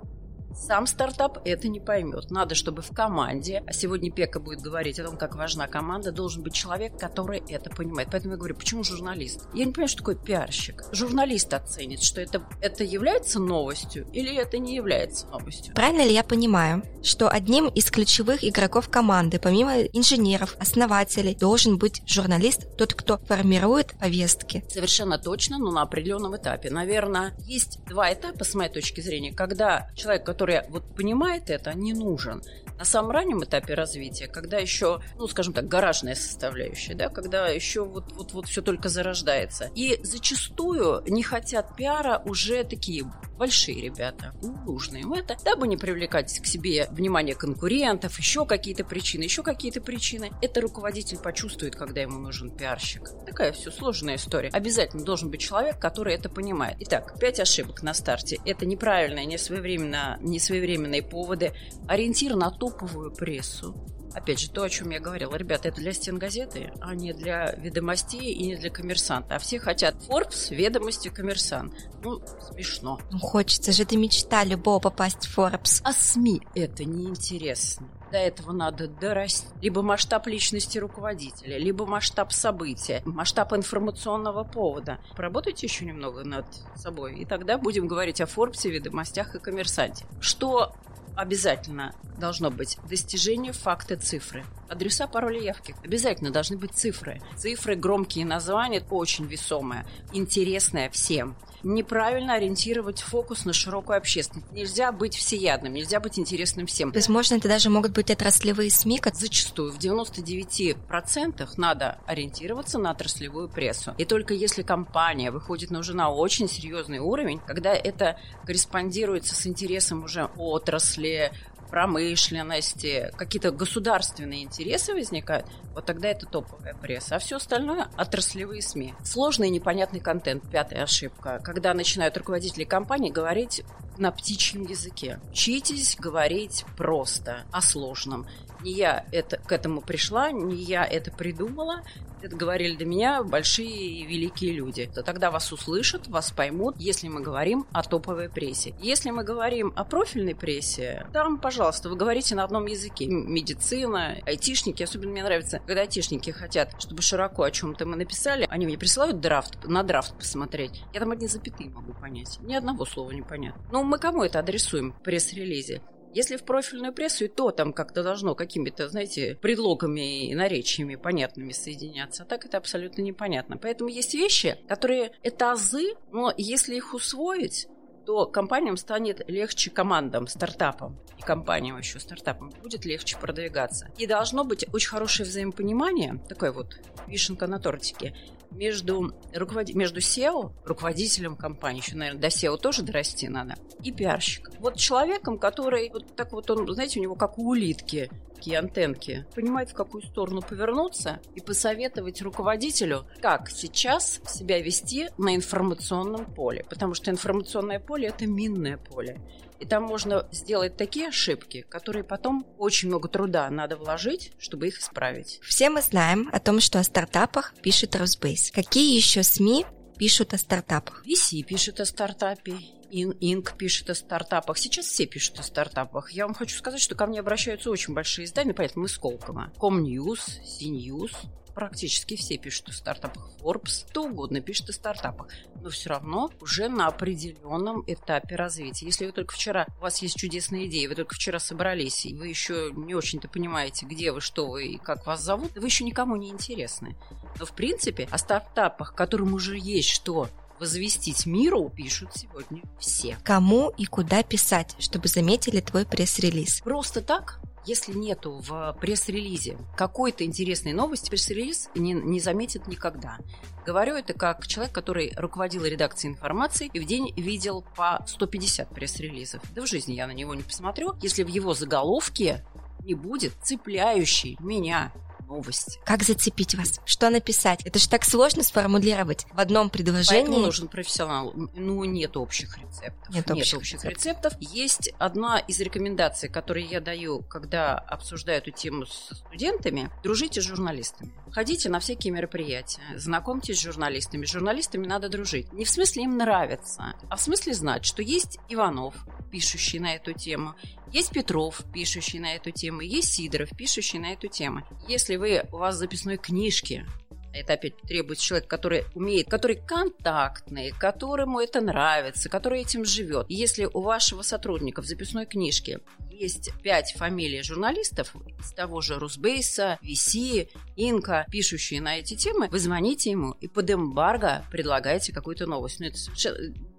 [0.55, 2.31] Сам стартап это не поймет.
[2.31, 6.43] Надо, чтобы в команде, а сегодня Пека будет говорить о том, как важна команда, должен
[6.43, 8.09] быть человек, который это понимает.
[8.11, 9.49] Поэтому я говорю, почему журналист?
[9.55, 10.85] Я не понимаю, что такое пиарщик.
[10.93, 15.75] Журналист оценит, что это, это является новостью или это не является новостью.
[15.75, 22.03] Правильно ли я понимаю, что одним из ключевых игроков команды, помимо инженеров, основателей, должен быть
[22.07, 24.65] журналист, тот, кто формирует повестки?
[24.69, 26.71] Совершенно точно, но на определенном этапе.
[26.71, 31.75] Наверное, есть два этапа, с моей точки зрения, когда человек, который который вот понимает это,
[31.75, 32.43] не нужен.
[32.79, 37.85] На самом раннем этапе развития, когда еще, ну, скажем так, гаражная составляющая, да, когда еще
[37.85, 39.69] вот, вот, вот все только зарождается.
[39.75, 45.77] И зачастую не хотят пиара уже такие большие ребята, ну, нужны им это, дабы не
[45.77, 50.31] привлекать к себе внимание конкурентов, еще какие-то причины, еще какие-то причины.
[50.43, 53.09] Это руководитель почувствует, когда ему нужен пиарщик.
[53.25, 54.51] Такая все сложная история.
[54.51, 56.77] Обязательно должен быть человек, который это понимает.
[56.81, 58.39] Итак, пять ошибок на старте.
[58.45, 61.53] Это неправильное, несвоевременно, несвоевременные поводы.
[61.87, 63.75] Ориентир на топовую прессу
[64.15, 67.53] опять же, то, о чем я говорила, ребята, это для стен газеты, а не для
[67.53, 69.37] ведомостей и не для коммерсанта.
[69.37, 71.75] А все хотят Forbes, ведомости, коммерсант.
[72.03, 73.01] Ну, смешно.
[73.11, 75.81] Ну, хочется же, это мечта любого попасть в Forbes.
[75.85, 77.89] А СМИ это неинтересно.
[78.11, 79.47] До этого надо дорасти.
[79.61, 84.99] Либо масштаб личности руководителя, либо масштаб события, масштаб информационного повода.
[85.15, 90.07] Поработайте еще немного над собой, и тогда будем говорить о Форбсе, ведомостях и коммерсанте.
[90.21, 90.75] Что
[91.19, 94.45] обязательно должно быть достижение факты цифры.
[94.69, 95.75] Адреса, пароли, явки.
[95.85, 97.21] Обязательно должны быть цифры.
[97.37, 101.37] Цифры, громкие названия, очень весомое, интересное всем.
[101.63, 104.51] неправильно ориентировать фокус на широкую общественность.
[104.53, 106.93] Нельзя быть всеядным, нельзя быть интересным всем.
[106.93, 113.49] Возможно, это даже могут быть отраслевые СМИ, как Зачастую в 99% надо ориентироваться на отраслевую
[113.49, 113.95] прессу.
[113.99, 119.47] И только если компания выходит на уже на очень серьезный уровень, когда это корреспондируется с
[119.47, 121.33] интересом уже отрасли,
[121.69, 127.17] промышленности, какие-то государственные интересы возникают, вот тогда это топовая пресса.
[127.17, 128.95] А все остальное– отраслевые СМИ.
[129.05, 131.41] Сложный и непонятный контент– пятая ошибка.
[131.45, 133.63] Когда начинают руководители компании говорить
[133.99, 135.21] на птичьем языке.
[135.31, 138.27] Учитесь говорить просто о сложном.
[138.63, 141.83] Не я это, к этому пришла, не я это придумала,
[142.23, 144.91] это говорили до меня большие и великие люди.
[144.93, 148.75] То тогда вас услышат, вас поймут, если мы говорим о топовой прессе.
[148.81, 153.07] Если мы говорим о профильной прессе, там, пожалуйста, вы говорите на одном языке.
[153.07, 158.67] Медицина, айтишники, особенно мне нравится, когда айтишники хотят, чтобы широко о чем-то мы написали, они
[158.67, 160.83] мне присылают драфт, на драфт посмотреть.
[160.93, 162.39] Я там одни запятые могу понять.
[162.41, 163.63] Ни одного слова не понятно.
[163.71, 165.83] Но мы кому это адресуем в пресс-релизе?
[166.15, 171.53] Если в профильную прессу, и то там как-то должно какими-то, знаете, предлогами и наречиями понятными
[171.53, 172.23] соединяться.
[172.23, 173.59] А так это абсолютно непонятно.
[173.59, 177.69] Поэтому есть вещи, которые это азы, но если их усвоить,
[178.07, 183.91] то компаниям станет легче командам, стартапам и компаниям еще стартапам будет легче продвигаться.
[183.99, 188.15] И должно быть очень хорошее взаимопонимание, такое вот вишенка на тортике,
[188.51, 189.75] между, руковод...
[189.75, 194.55] между SEO, руководителем компании, еще, наверное, до SEO тоже дорасти надо, и пиарщиком.
[194.61, 199.27] Вот человеком, который, вот так вот он, знаете, у него как у улитки, такие антенки,
[199.35, 206.65] понимает, в какую сторону повернуться и посоветовать руководителю, как сейчас себя вести на информационном поле.
[206.71, 209.21] Потому что информационное поле– это минное поле.
[209.59, 214.79] И там можно сделать такие ошибки, которые потом очень много труда надо вложить, чтобы их
[214.79, 215.41] исправить.
[215.43, 218.53] Все мы знаем о том, что о стартапах пишет Росбейс.
[218.53, 219.67] Какие еще СМИ
[219.99, 221.05] пишут о стартапах?
[221.05, 222.55] VC пишет о стартапе,
[222.91, 224.59] Инк пишет о стартапах.
[224.59, 226.11] Сейчас все пишут о стартапах.
[226.11, 229.53] Я вам хочу сказать, что ко мне обращаются очень большие издания, понятно, мы Сколково.
[229.59, 231.13] Комньюз, Синьюз,
[231.59, 233.31] практически все пишут о стартапах.
[233.41, 235.29] Forbes, кто угодно пишет о стартапах.
[235.61, 238.87] Но все равно уже на определенном этапе развития.
[238.87, 242.29] Если вы только вчера, у вас есть чудесная идея, вы только вчера собрались, и вы
[242.29, 246.15] еще не очень-то понимаете, где вы, что вы и как вас зовут, вы еще никому
[246.15, 246.97] не интересны.
[247.41, 253.19] Но в принципе о стартапах, которым уже есть что возвестить миру, пишут сегодня все.
[253.25, 256.61] Кому и куда писать, чтобы заметили твой пресс-релиз?
[256.63, 263.19] Просто так если нету в пресс-релизе какой-то интересной новости, пресс-релиз не, не заметит никогда.
[263.67, 269.43] Говорю это как человек, который руководил редакцией информации и в день видел по 150 пресс-релизов.
[269.55, 272.43] Да в жизни я на него не посмотрю, если в его заголовке
[272.85, 274.91] не будет цепляющей меня
[275.29, 275.79] новости.
[275.85, 276.81] Как зацепить вас?
[276.85, 277.65] Что написать?
[277.65, 280.25] Это же так сложно сформулировать в одном предложении.
[280.25, 281.33] Поэтому нужен профессионал.
[281.55, 283.15] Ну, нет общих рецептов.
[283.15, 284.33] Нет, нет общих, общих рецептов.
[284.41, 289.91] Есть одна из рекомендаций, которые я даю, когда обсуждаю эту тему с студентами.
[290.03, 291.13] Дружите с журналистами.
[291.31, 294.25] Ходите на всякие мероприятия, знакомьтесь с журналистами.
[294.25, 295.53] С журналистами надо дружить.
[295.53, 298.95] Не в смысле им нравится, а в смысле знать, что есть Иванов,
[299.31, 300.55] пишущий на эту тему,
[300.93, 304.63] есть Петров, пишущий на эту тему, есть Сидоров, пишущий на эту тему.
[304.89, 306.87] Если вы, у вас записной книжке
[307.33, 313.27] это опять требует человек, который умеет, который контактный, которому это нравится, который этим живет.
[313.29, 319.79] Если у вашего сотрудника в записной книжке есть пять фамилий журналистов из того же Русбейса,
[319.83, 325.81] VC, Инка, пишущие на эти темы, вы звоните ему и под эмбарго предлагаете какую-то новость.
[325.81, 326.39] Ну, это совершенно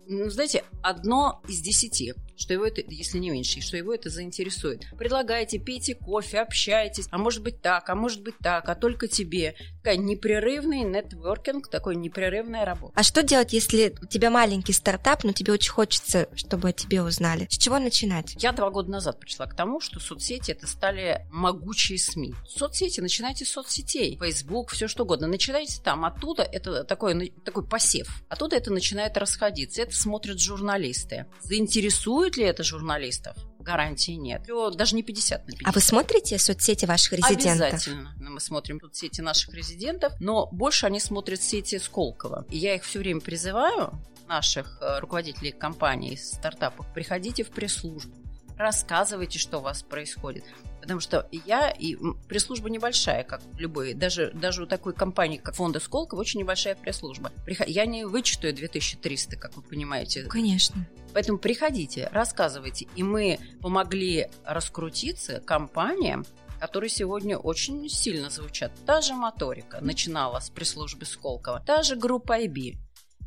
[0.10, 4.86] ну, знаете, одно из десяти, что его это, если не меньше, что его это заинтересует.
[4.98, 9.56] Предлагайте, пейте кофе, общайтесь, а может быть так, а может быть так, а только тебе.
[9.78, 12.94] Такая непрерывный нетворкинг, такой непрерывная работа.
[12.96, 17.04] А что делать, если у тебя маленький стартап, но тебе очень хочется, чтобы о тебе
[17.04, 17.48] узнали?
[17.50, 18.36] С чего начинать?
[18.40, 22.34] Я два года назад пришла к тому, что соцсети это стали могучие СМИ.
[22.48, 24.18] Соцсети, начинайте с соцсетей.
[24.18, 25.28] Facebook, все что угодно.
[25.28, 26.04] Начинайте там.
[26.04, 28.24] Оттуда это такой, такой посев.
[28.28, 29.84] Оттуда это начинает расходиться.
[29.84, 31.26] Это смотрят журналисты.
[31.42, 33.36] Заинтересует ли это журналистов?
[33.60, 34.48] гарантии нет.
[34.76, 35.68] Даже не 50 на 50.
[35.68, 37.74] А вы смотрите соцсети ваших резидентов?
[37.74, 38.16] Обязательно.
[38.18, 42.46] Мы смотрим соцсети наших резидентов, но больше они смотрят сети Сколково.
[42.50, 43.94] И я их все время призываю,
[44.28, 48.16] наших э, руководителей компаний, стартапов, приходите в пресс-службу,
[48.58, 50.46] рассказывайте, что у вас происходит.
[50.90, 51.96] Потому что я и
[52.28, 57.32] пресс-служба небольшая, как любой, даже, даже у такой компании, как фонда Сколково, очень небольшая пресс-служба.
[57.68, 60.24] Я не вычитаю 2300, как вы понимаете.
[60.24, 60.88] Конечно.
[61.14, 62.88] Поэтому приходите, рассказывайте.
[62.96, 66.26] И мы помогли раскрутиться компаниям,
[66.60, 68.72] которые сегодня очень сильно звучат.
[68.88, 72.78] Та же моторика начинала с пресс-службы Сколково, та же группа IB.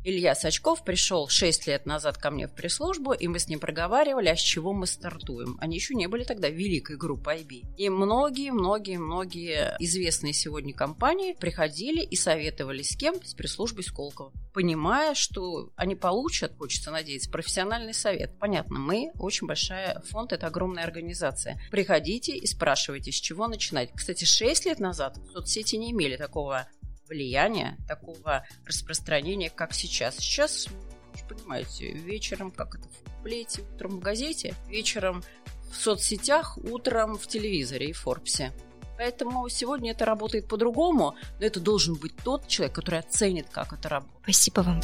[0.05, 4.27] Илья Сачков пришел 6 лет назад ко мне в пресс-службу, и мы с ним проговаривали,
[4.27, 5.57] а с чего мы стартуем.
[5.61, 7.75] Они еще не были тогда великой группой IB.
[7.77, 13.15] И многие-многие-многие известные сегодня компании приходили и советовали с кем?
[13.23, 14.33] С пресс-службой Сколково.
[14.53, 18.37] Понимая, что они получат, хочется надеяться, профессиональный совет.
[18.37, 21.61] Понятно, мы очень большая фонд, это огромная организация.
[21.71, 23.91] Приходите и спрашивайте, с чего начинать.
[23.95, 26.67] Кстати, 6 лет назад соцсети не имели такого
[27.07, 30.17] влияния, такого распространения, как сейчас.
[30.17, 35.23] Сейчас, вы понимаете, вечером, как это в плете, утром в газете, вечером
[35.71, 38.53] в соцсетях, утром в телевизоре и в Форбсе.
[38.97, 43.89] Поэтому сегодня это работает по-другому, но это должен быть тот человек, который оценит, как это
[43.89, 44.21] работает.
[44.23, 44.81] Спасибо вам.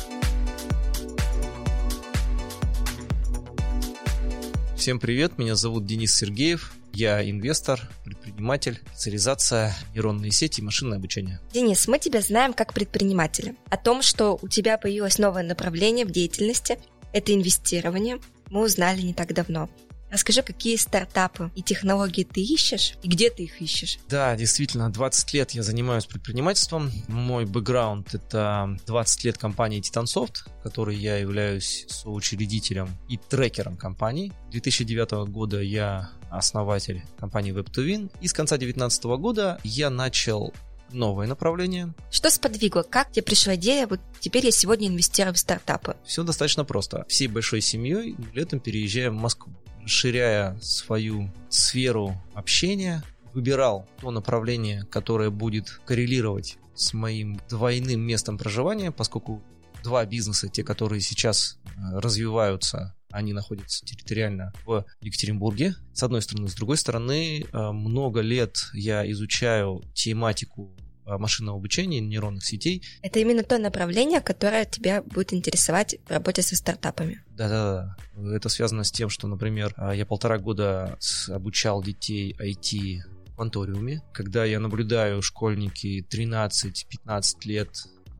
[4.76, 6.74] Всем привет, меня зовут Денис Сергеев.
[6.94, 11.40] Я инвестор, предприниматель, специализация, нейронные сети и машинное обучение.
[11.54, 13.56] Денис, мы тебя знаем как предпринимателя.
[13.70, 16.80] О том, что у тебя появилось новое направление в деятельности,
[17.14, 19.70] это инвестирование, мы узнали не так давно.
[20.12, 24.00] Расскажи, какие стартапы и технологии ты ищешь и где ты их ищешь?
[24.10, 26.92] Да, действительно, 20 лет я занимаюсь предпринимательством.
[27.08, 34.34] Мой бэкграунд— это 20 лет компании Titansoft, которой я являюсь соучредителем и трекером компании.
[34.50, 38.12] 2009 года я основатель компании Web2Win.
[38.22, 40.54] И с конца 2019 года я начал
[40.92, 41.94] новое направление.
[42.10, 42.82] Что сподвигло?
[42.82, 43.88] Как тебе пришла идея?
[43.88, 45.96] Вот теперь я сегодня инвестирую в стартапы.
[46.04, 47.06] Все достаточно просто.
[47.08, 49.54] Всей большой семьей летом переезжаем в Москву
[49.90, 58.92] расширяя свою сферу общения, выбирал то направление, которое будет коррелировать с моим двойным местом проживания,
[58.92, 59.42] поскольку
[59.84, 66.48] два бизнеса, те, которые сейчас э, развиваются, они находятся территориально в Екатеринбурге, с одной стороны.
[66.48, 70.76] С другой стороны, э, много лет я изучаю тематику
[71.10, 72.84] Э, машинного обучения, нейронных сетей.
[73.02, 77.24] Это именно то направление, которое тебя будет интересовать в работе со стартапами.
[77.32, 77.96] Да-да-да.
[78.36, 83.02] Это связано с тем, что, например, э, я полтора года обучал детей IT
[83.36, 84.04] в Анториуме.
[84.14, 87.70] Когда я наблюдаю, школьники 13-15 лет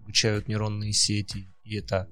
[0.02, 2.10] обучают нейронные сети, и это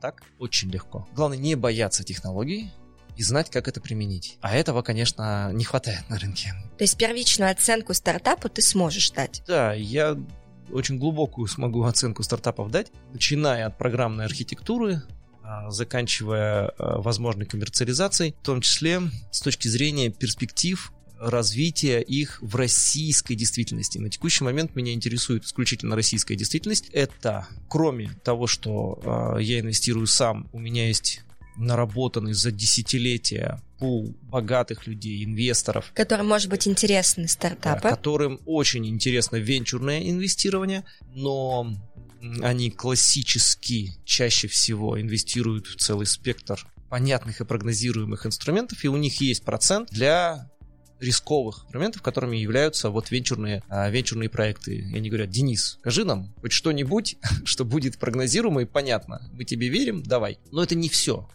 [0.00, 1.06] так очень легко.
[1.14, 2.70] Главное не бояться технологий,
[3.18, 4.38] и знать, как это применить.
[4.40, 6.54] А этого, конечно, не хватает на рынке.
[6.78, 9.42] То есть первичную оценку стартапу ты сможешь дать?
[9.44, 10.16] Да, я
[10.70, 15.02] очень глубокую смогу оценку стартапов дать, начиная от программной архитектуры,
[15.42, 19.00] а, заканчивая а, возможной коммерциализацией, в том числе
[19.32, 23.98] с точки зрения перспектив развития их в российской действительности.
[23.98, 26.88] На текущий момент меня интересует исключительно российская действительность.
[26.92, 31.22] Это, кроме того, что э, я инвестирую сам, у меня есть
[31.56, 35.92] наработанный за десятилетия пул богатых людей, инвесторов.
[35.94, 37.82] Которым может быть интересны стартапы.
[37.82, 41.72] Да, которым очень интересно венчурное инвестирование, но
[42.42, 49.20] они классически чаще всего инвестируют в целый спектр понятных и прогнозируемых инструментов, и у них
[49.20, 50.50] есть процент для
[51.00, 54.76] рисковых инструментов, которыми являются вот венчурные, а, венчурные проекты.
[54.76, 59.28] И они говорят, Денис, скажи нам хоть что-нибудь, что будет прогнозируемо и понятно.
[59.32, 60.38] Мы тебе верим, давай.
[60.50, 61.28] Но это не все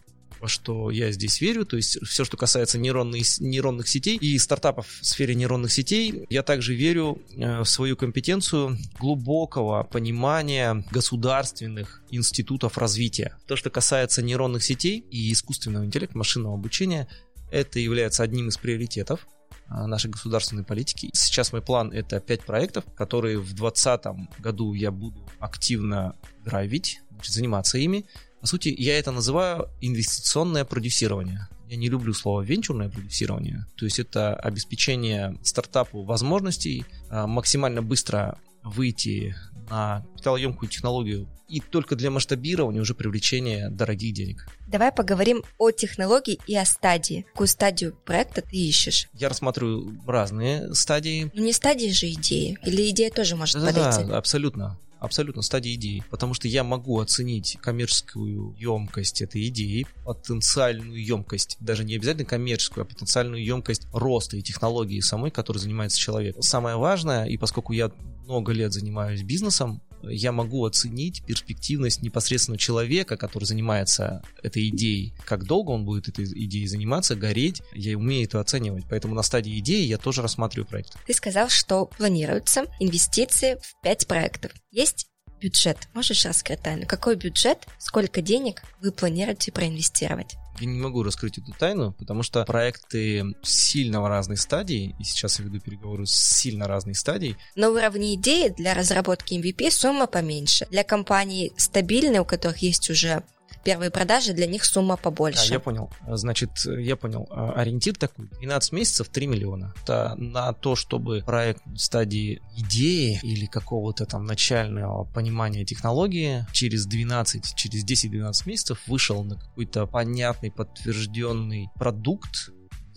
[0.44, 4.86] во что я здесь верю, то есть все, что касается нейронных, нейронных сетей и стартапов
[5.00, 12.76] в сфере нейронных сетей, я также верю э, в свою компетенцию глубокого понимания государственных институтов
[12.76, 13.38] развития.
[13.46, 17.08] То, что касается нейронных сетей и искусственного интеллекта, машинного обучения,
[17.50, 19.26] это является одним из приоритетов
[19.68, 21.10] нашей государственной политики.
[21.12, 27.78] Сейчас мой план это 5 проектов, которые в 2020 году я буду активно драйвить, заниматься
[27.78, 28.06] ими.
[28.40, 31.48] По сути, я это называю инвестиционное продюсирование.
[31.68, 33.66] Я не люблю слово венчурное продюсирование.
[33.76, 39.34] То есть это обеспечение стартапу возможностей а, максимально быстро выйти
[39.68, 44.48] на капиталоемкую технологию и только для масштабирования уже привлечения дорогих денег.
[44.66, 47.26] Давай поговорим о технологии и о стадии.
[47.32, 49.08] Какую стадию проекта ты ищешь?
[49.12, 51.30] Я рассматриваю разные стадии.
[51.34, 52.58] Но не стадии же идеи.
[52.64, 54.04] Или идея тоже может да, подойти?
[54.04, 61.04] Да, абсолютно абсолютно стадии идеи, потому что я могу оценить коммерческую емкость этой идеи, потенциальную
[61.04, 66.36] емкость, даже не обязательно коммерческую, а потенциальную емкость роста и технологии самой, которой занимается человек.
[66.40, 67.90] Самое важное, и поскольку я
[68.24, 75.44] много лет занимаюсь бизнесом, я могу оценить перспективность непосредственно человека, который занимается этой идеей, как
[75.44, 79.84] долго он будет этой идеей заниматься, гореть, я умею это оценивать, поэтому на стадии идеи
[79.84, 80.96] я тоже рассматриваю проект.
[81.06, 84.52] Ты сказал, что планируются инвестиции в 5 проектов.
[84.70, 85.06] Есть
[85.40, 85.88] бюджет.
[85.94, 86.86] Можешь раскрыть тайну?
[86.86, 90.36] Какой бюджет, сколько денег вы планируете проинвестировать?
[90.60, 95.38] Я не могу раскрыть эту тайну, потому что проекты сильно в разной стадии, и сейчас
[95.38, 97.36] я веду переговоры с сильно разной стадией.
[97.56, 100.66] На уровне идеи для разработки MVP сумма поменьше.
[100.70, 103.22] Для компаний стабильной, у которых есть уже
[103.64, 105.50] первые продажи, для них сумма побольше.
[105.50, 105.90] А, я понял.
[106.06, 107.26] Значит, я понял.
[107.30, 108.28] А, ориентир такой.
[108.40, 109.74] 12 месяцев 3 миллиона.
[109.82, 116.86] Это на то, чтобы проект в стадии идеи или какого-то там начального понимания технологии через
[116.86, 122.50] 12, через 10-12 месяцев вышел на какой-то понятный, подтвержденный продукт,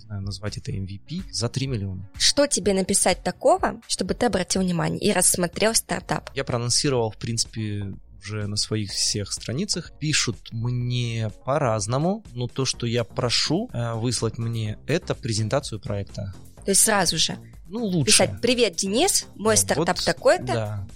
[0.08, 2.10] знаю, назвать это MVP, за 3 миллиона.
[2.18, 6.32] Что тебе написать такого, чтобы ты обратил внимание и рассмотрел стартап?
[6.34, 9.92] Я проанонсировал, в принципе, уже на своих всех страницах.
[10.00, 16.34] Пишут мне по-разному, но то, что я прошу э, выслать мне, это презентацию проекта.
[16.66, 18.12] То есть сразу же ну, лучше.
[18.12, 20.88] писать «Привет, Денис, мой Да, стартап вот, такой-то, Да.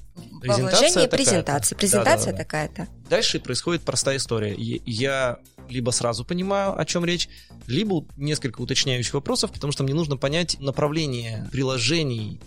[0.41, 1.17] вложении такая-то.
[1.17, 2.37] презентация, презентация Да-да-да.
[2.37, 2.87] такая-то».
[3.09, 4.53] Дальше происходит простая история.
[4.57, 7.29] Я либо сразу понимаю, о чем речь,
[7.67, 12.41] либо несколько уточняющих вопросов, потому что мне нужно понять направление приложений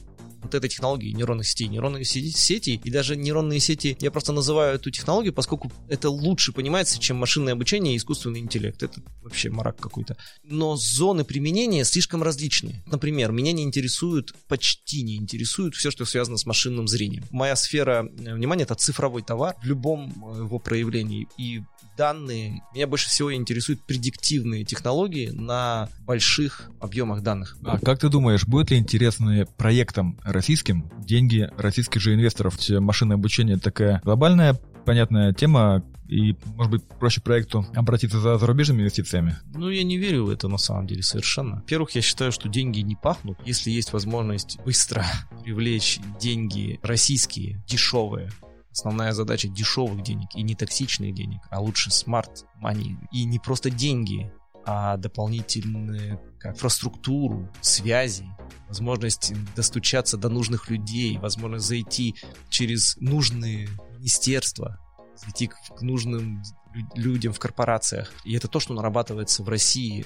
[0.45, 1.69] вот этой технологии нейронных сетей.
[1.69, 7.01] Нейронные сети, и даже нейронные сети, я просто называю эту технологию, поскольку это лучше понимается,
[7.01, 8.83] чем машинное обучение и искусственный интеллект.
[8.83, 10.17] Это вообще марак какой-то.
[10.43, 12.83] Но зоны применения слишком различные.
[12.87, 17.25] Например, меня не интересует, почти не интересует все, что связано с машинным зрением.
[17.31, 21.27] Моя сфера э, внимания— это цифровой товар в любом э, его проявлении.
[21.39, 21.63] И
[21.97, 27.57] данные, меня больше всего интересуют предиктивные технологии на больших объемах данных.
[27.65, 32.59] А как ты думаешь, будет ли интересны проектам российским деньги российских же инвесторов?
[32.69, 39.39] Машинное обучение такая глобальная, понятная тема, и, может быть, проще проекту обратиться за зарубежными инвестициями?
[39.55, 41.57] Ну, я не верю в это на самом деле совершенно.
[41.57, 43.39] Во-первых, я считаю, что деньги не пахнут.
[43.45, 45.05] Если есть возможность быстро
[45.45, 48.31] привлечь деньги российские, дешевые,
[48.75, 52.97] Основная задача дешевых денег и не токсичных денег, а лучше смарт money.
[53.13, 54.33] И не просто деньги,
[54.67, 58.27] а дополнительную инфраструктуру, связи,
[58.67, 62.17] возможность достучаться до нужных людей, возможность зайти
[62.49, 64.81] через нужные министерства,
[65.15, 66.43] зайти к, нужным
[66.75, 68.13] лю- людям в корпорациях.
[68.25, 70.05] И это то, что нарабатывается в России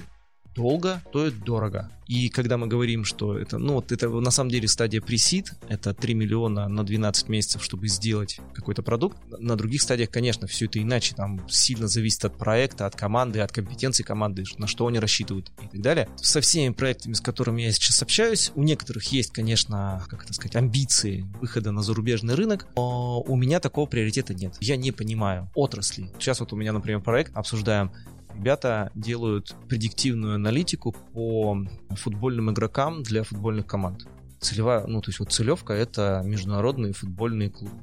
[0.59, 1.89] долго, стоит дорого.
[2.05, 5.93] И когда мы говорим, что это, ну вот это на самом деле стадия пресид, это
[5.93, 9.17] 3 миллиона на 12 месяцев, чтобы сделать какой-то продукт.
[9.37, 13.51] На других стадиях, конечно, все это иначе, там сильно зависит от проекта, от команды, от
[13.51, 16.09] компетенции команды, на что они рассчитывают и так далее.
[16.15, 20.55] Со всеми проектами, с которыми я сейчас общаюсь, у некоторых есть, конечно, как это сказать,
[20.55, 24.55] амбиции выхода на зарубежный рынок, но у меня такого приоритета нет.
[24.59, 26.11] Я не понимаю отрасли.
[26.17, 27.91] Сейчас вот у меня, например, проект обсуждаем
[28.39, 31.57] ребята делают предиктивную аналитику по
[31.89, 34.07] футбольным игрокам для футбольных команд.
[34.39, 37.73] Целевая, ну, то есть вот целевка— это международные футбольные клубы.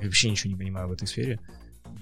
[0.00, 1.40] Я вообще ничего не понимаю в этой сфере.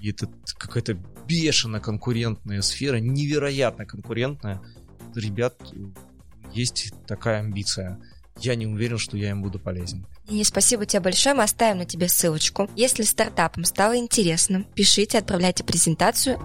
[0.01, 4.61] И это какая-то бешено конкурентная сфера, невероятно конкурентная.
[5.15, 5.55] Ребят,
[6.53, 7.99] есть такая амбиция.
[8.39, 10.05] Я не уверен, что я им буду полезен.
[10.27, 11.33] Денис, спасибо тебе большое.
[11.33, 12.69] Мы оставим на тебе ссылочку.
[12.75, 16.37] Если стартапам стало интересно, пишите, отправляйте презентацию.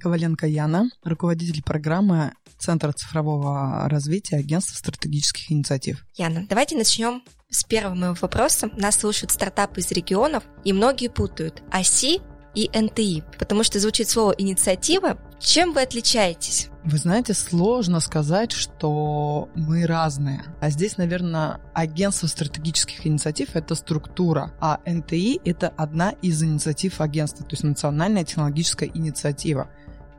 [0.00, 6.04] Коваленко Яна, руководитель программы Центра цифрового развития Агентства стратегических инициатив.
[6.16, 8.70] Яна, давайте начнем с первого моего вопроса.
[8.76, 12.20] Нас слушают стартапы из регионов, и многие путают ОСИ
[12.54, 15.18] и НТИ, потому что звучит слово «инициатива».
[15.38, 16.68] Чем вы отличаетесь?
[16.84, 20.42] Вы знаете, сложно сказать, что мы разные.
[20.60, 27.44] А здесь, наверное, агентство стратегических инициатив— это структура, а НТИ— это одна из инициатив агентства,
[27.44, 29.70] то есть национальная технологическая инициатива,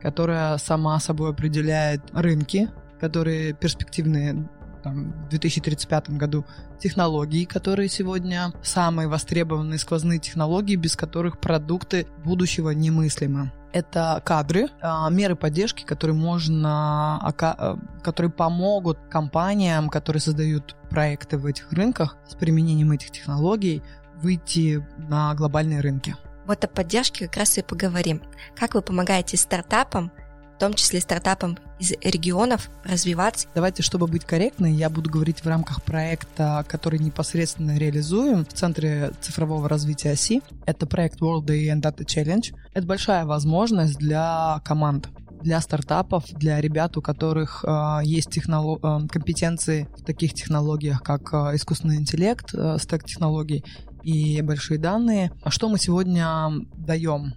[0.02, 2.68] которая сама собой определяет рынки,
[3.00, 4.48] которые перспективные
[4.82, 6.44] там, в 2035 году
[6.78, 13.52] технологии, которые сегодня самые востребованные сквозные технологии, без которых продукты будущего немыслимы.
[13.72, 21.46] Это кадры, а, меры поддержки, которые можно, э, которые помогут компаниям, которые создают проекты в
[21.46, 23.82] этих рынках с применением этих технологий
[24.16, 26.14] выйти на глобальные рынки.
[26.46, 28.22] Вот о поддержке как раз и поговорим.
[28.56, 30.10] Как вы помогаете стартапам,
[30.56, 33.48] в том числе стартапам из регионов, развиваться?
[33.54, 39.12] Давайте, чтобы быть корректной, я буду говорить в рамках проекта, который непосредственно реализуем в Центре
[39.20, 40.42] цифрового развития оси.
[40.66, 42.54] Это проект World Day and Data Challenge.
[42.74, 45.08] Это большая возможность для команд
[45.42, 48.80] для стартапов, для ребят, у которых э, есть технолог...
[48.82, 53.64] э, компетенции в таких технологиях, как э, искусственный интеллект, э, стек технологий
[54.02, 55.32] и большие данные.
[55.42, 57.34] А что мы сегодня даем?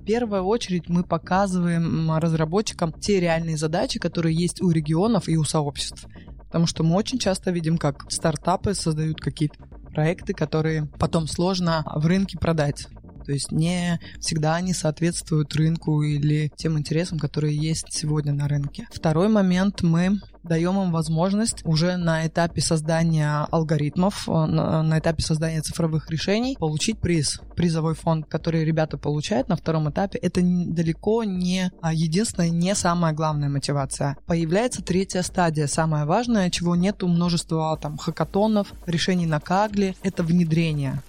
[0.00, 5.44] В первую очередь мы показываем разработчикам те реальные задачи, которые есть у регионов и у
[5.44, 6.06] сообществ.
[6.46, 9.56] Потому что мы очень часто видим, как стартапы создают какие-то
[9.92, 12.86] проекты, которые потом сложно в рынке продать.
[13.28, 18.88] То есть не всегда они соответствуют рынку или тем интересам, которые есть сегодня на рынке.
[18.90, 25.60] Второй момент мы даем им возможность уже на этапе создания алгоритмов, э, на, этапе создания
[25.60, 30.18] цифровых решений получить приз, призовой фонд, который ребята получают на втором этапе.
[30.20, 34.16] Это далеко не а, единственная, не самая главная мотивация.
[34.24, 41.02] Появляется третья стадия, самая важная, чего нету множества там хакатонов, решений на Кагле, это внедрение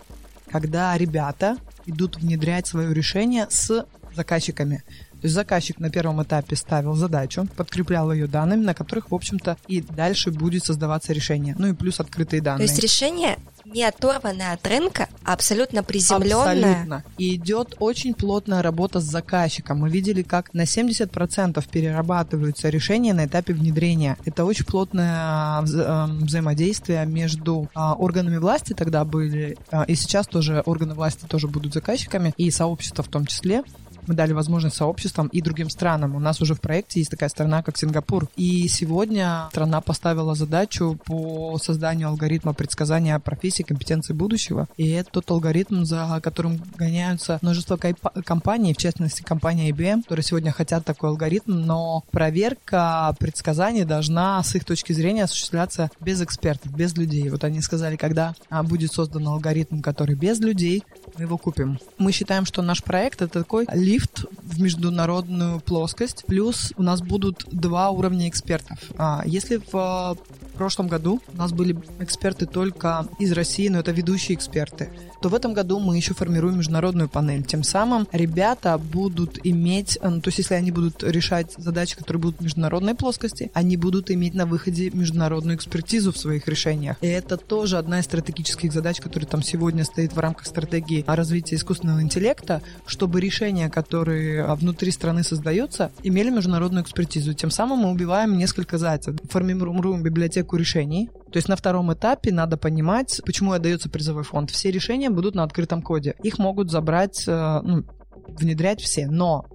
[0.51, 1.57] когда ребята
[1.89, 3.85] идут внедрять свое решение с
[4.15, 4.83] заказчиками.
[5.21, 9.57] То есть заказчик на первом этапе ставил задачу, подкреплял ее данными, на которых, в общем-то,
[9.67, 11.55] и дальше будет создаваться решение.
[11.57, 12.67] Ну и плюс открытые данные.
[12.67, 16.71] То есть решение не оторванная от рынка, а абсолютно приземленная.
[16.71, 17.03] Абсолютно.
[17.17, 19.79] И идет очень плотная работа с заказчиком.
[19.79, 24.17] Мы видели, как на 70% перерабатываются решения на этапе внедрения.
[24.25, 30.27] Это очень плотное вза- эм, взаимодействие между а, органами власти тогда были, а, и сейчас
[30.27, 33.63] тоже органы власти тоже будут заказчиками, и сообщество в том числе
[34.09, 36.15] мы дали возможность сообществам и другим странам.
[36.15, 38.27] У нас уже в проекте есть такая страна, как Сингапур.
[38.35, 44.67] И сегодня страна поставила задачу по созданию алгоритма предсказания профессий, компетенций будущего.
[44.77, 50.51] И это тот алгоритм, за которым гоняются множество компаний, в частности компания IBM, которые сегодня
[50.51, 56.97] хотят такой алгоритм, но проверка предсказаний должна с их точки зрения осуществляться без экспертов, без
[56.97, 57.29] людей.
[57.29, 60.83] Вот они сказали, когда а, будет создан алгоритм, который без людей,
[61.15, 61.77] мы его купим.
[61.99, 63.98] Мы считаем, что наш проект это такой лифт
[64.43, 66.25] в международную плоскость.
[66.27, 68.79] Плюс у нас будут два уровня экспертов.
[68.97, 70.17] А, если в
[70.57, 74.89] прошлом году у нас были эксперты только из России, но это ведущие эксперты,
[75.21, 77.43] то в этом году мы еще формируем международную панель.
[77.43, 82.21] Тем самым ребята будут иметь, э, ну, то есть если они будут решать задачи, которые
[82.21, 86.97] будут в международной плоскости, они будут иметь на выходе международную экспертизу в своих решениях.
[87.01, 91.55] И это тоже одна из стратегических задач, которая там сегодня стоит в рамках стратегии развития
[91.55, 97.33] искусственного интеллекта, чтобы решения, которые а, внутри страны создаются, имели международную экспертизу.
[97.33, 99.15] Тем самым мы убиваем несколько зайцев.
[99.29, 104.51] Формируем библиотеку решений, то есть на втором этапе надо понимать, почему отдается призовой фонд.
[104.51, 106.15] Все решения будут на открытом коде.
[106.23, 107.83] Их могут забрать, э, ну,
[108.27, 109.07] внедрять все.
[109.07, 109.45] Но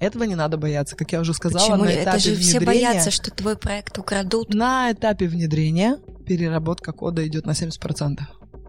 [0.00, 0.96] этого не надо бояться.
[0.96, 1.84] Как я уже сказала, Почему?
[1.84, 2.48] на этапе Это же внедрения...
[2.48, 4.52] все боятся, что твой проект украдут.
[4.52, 8.18] На этапе внедрения переработка кода идет на 70%.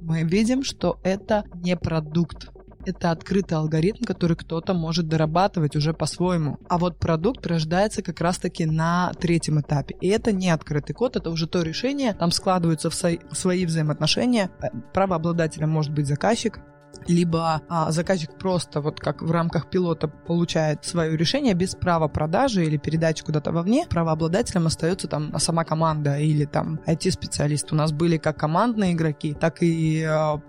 [0.02, 2.50] Мы видим, что это не продукт
[2.86, 6.58] это открытый алгоритм, который кто-то может дорабатывать уже по-своему.
[6.70, 9.96] А вот продукт рождается как раз-таки на третьем этапе.
[10.02, 14.50] И это не открытый код, это уже то решение, там складываются в свои взаимоотношения.
[14.62, 16.60] Э, правообладателем может быть заказчик,
[17.08, 22.66] либо а, заказчик просто вот как в рамках пилота получает свое решение без права продажи
[22.66, 27.72] или передачи куда-то вовне, правообладателем остается там сама команда или там IT-специалист.
[27.72, 30.42] У нас были как командные игроки, так и а,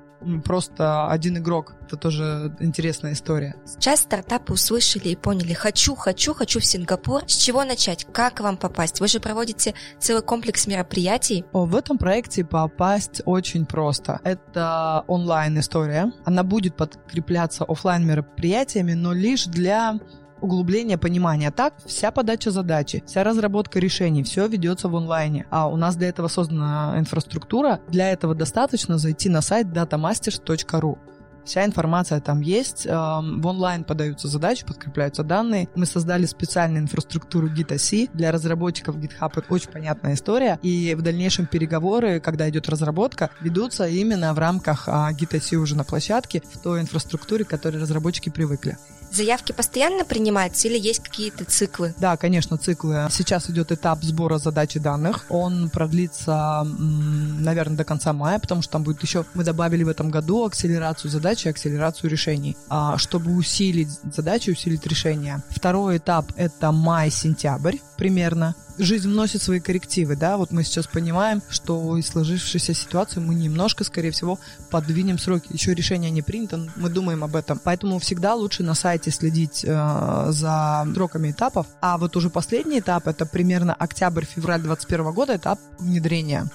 [0.45, 1.75] просто один игрок.
[1.87, 3.57] Это тоже интересная история.
[3.67, 7.23] Сейчас стартапы услышали и поняли, хочу, хочу, хочу в Сингапур.
[7.27, 8.07] С чего начать?
[8.13, 9.01] Как вам попасть?
[9.01, 11.45] Вы же проводите целый комплекс мероприятий.
[11.53, 14.21] О, в этом проекте попасть очень просто.
[14.25, 16.13] Это онлайн история.
[16.25, 19.99] Она будет подкрепляться офлайн мероприятиями, но лишь для
[20.45, 21.51] углубление понимания.
[21.51, 25.47] Так, вся подача задачи, вся разработка решений, все ведется в онлайне.
[25.51, 27.81] А у нас для этого создана инфраструктура.
[27.89, 30.99] Для этого достаточно зайти на сайт datamasters.ru.
[31.45, 32.87] Вся информация там есть.
[32.87, 35.69] Эм, в онлайн подаются задачи, подкрепляются данные.
[35.75, 39.31] Мы создали специальную инфраструктуру GitOC для разработчиков GitHub.
[39.37, 40.59] Это очень понятная история.
[40.63, 45.85] И в дальнейшем переговоры, когда идет разработка, ведутся именно в рамках а, GitOC уже на
[45.85, 48.79] площадке, в той инфраструктуре, к которой разработчики привыкли.
[49.15, 51.95] Заявки постоянно принимаются или есть какие-то циклы?
[51.99, 53.07] Да, конечно, циклы.
[53.13, 55.27] Сейчас идет этап сбора задачи данных.
[55.29, 59.25] Он продлится, наверное, до конца мая, потому что там будет еще...
[59.35, 64.85] Мы добавили в этом году акселерацию задач и акселерацию решений, а, чтобы усилить задачи, усилить
[64.87, 65.43] решения.
[65.49, 71.97] Второй этап— это май-сентябрь примерно жизнь вносит свои коррективы, да, вот мы сейчас понимаем, что
[71.97, 74.39] из сложившейся ситуации мы немножко, скорее всего,
[74.71, 75.49] подвинем сроки.
[75.51, 77.61] Еще решение не принято, мы думаем об этом.
[77.63, 81.67] Поэтому всегда лучше на сайте следить э, за сроками этапов.
[81.81, 86.47] А вот уже последний этап, это примерно октябрь-февраль 2021 года, этап внедрения.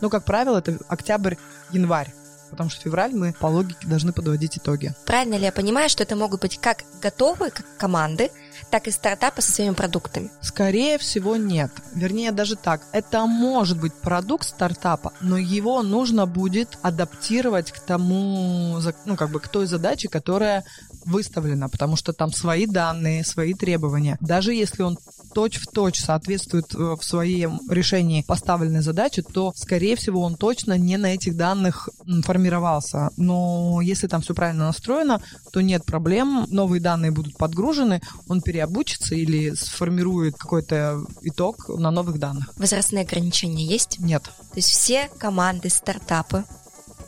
[0.00, 2.12] Ну, как правило, это октябрь-январь
[2.50, 4.94] потому что февраль мы по логике должны подводить итоги.
[5.06, 8.30] Правильно ли я понимаю, что это могут быть как готовые как команды,
[8.74, 10.30] так и стартапы со своими продуктами?
[10.40, 11.70] Скорее всего, нет.
[11.94, 12.82] Вернее, даже так.
[12.90, 19.38] Это может быть продукт стартапа, но его нужно будет адаптировать к тому, ну, как бы
[19.38, 20.64] к той задаче, которая
[21.04, 24.16] выставлена, потому что там свои данные, свои требования.
[24.20, 24.98] Даже если он
[25.34, 31.14] точь-в-точь соответствует э, в своем решении поставленной задаче, то, скорее всего, он точно не на
[31.14, 31.88] этих данных
[32.24, 33.10] формировался.
[33.16, 35.20] Но если там все правильно настроено,
[35.52, 42.18] то нет проблем, новые данные будут подгружены, он переобучится или сформирует какой-то итог на новых
[42.18, 42.52] данных.
[42.56, 43.98] Возрастные ограничения есть?
[43.98, 44.22] Нет.
[44.22, 46.44] То есть все команды, стартапы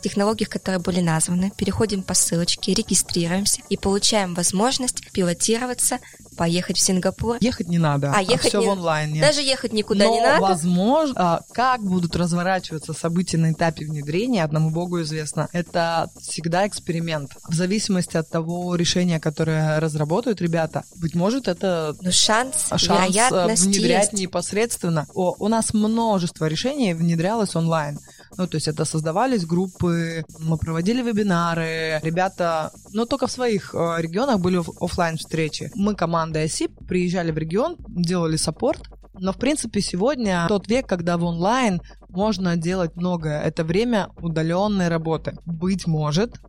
[0.01, 5.97] технологиях, которые были названы, переходим по ссылочке, регистрируемся и получаем возможность пилотироваться
[6.37, 7.37] поехать в Сингапур.
[7.41, 8.67] Ехать не надо, а, а ехать все не...
[8.67, 9.19] в онлайне.
[9.19, 10.41] Даже ехать никуда Но, не надо.
[10.41, 15.49] возможно, а, как будут разворачиваться события на этапе внедрения, одному богу известно.
[15.51, 17.31] Это всегда эксперимент.
[17.49, 23.65] В зависимости от того решения, которое разработают ребята, быть может, это Но шанс, шанс вероятность
[23.65, 24.21] внедрять есть.
[24.21, 25.07] непосредственно.
[25.13, 27.99] О, у нас множество решений внедрялось онлайн.
[28.37, 33.95] Ну, то есть это создавались группы, мы проводили вебинары, ребята, но только в своих э,
[33.99, 35.71] регионах были офлайн встречи.
[35.75, 41.17] Мы командой OSIP приезжали в регион, делали саппорт, но, в принципе, сегодня тот век, когда
[41.17, 43.41] в онлайн можно делать многое.
[43.41, 45.37] Это время удаленной работы.
[45.45, 46.39] Быть может,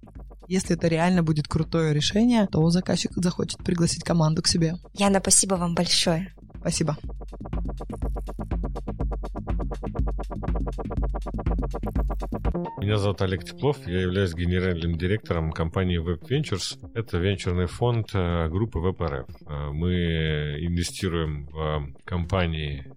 [0.49, 4.77] если это реально будет крутое решение, то заказчик захочет пригласить команду к себе.
[4.95, 6.35] Яна, спасибо вам большое.
[6.61, 6.97] Спасибо.
[12.79, 16.79] Меня зовут Олег Теплов, я являюсь генеральным директором компании Web Ventures.
[16.95, 19.27] Это венчурный фонд э, группы WebRF.
[19.47, 19.95] Э, мы
[20.61, 22.93] инвестируем в компании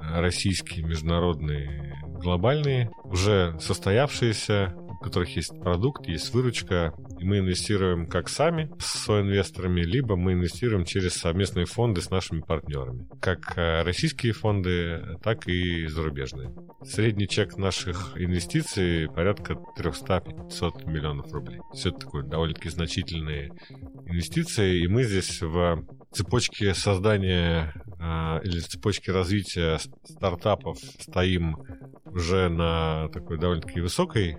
[0.00, 8.28] российские, международные, глобальные, уже состоявшиеся, у которых есть продукт, есть выручка, и мы инвестируем как
[8.28, 13.06] сами с соинвесторами, либо мы инвестируем через совместные фонды с нашими партнерами.
[13.20, 16.52] Как э, российские фонды, так и зарубежные.
[16.82, 21.60] Средний чек наших инвестиций порядка 300-500 миллионов рублей.
[21.72, 23.52] Все это такое довольно-таки значительные
[24.06, 31.56] инвестиции, и мы здесь в цепочке создания э, или цепочке развития стартапов стоим
[32.06, 34.36] уже на такой довольно-таки высокой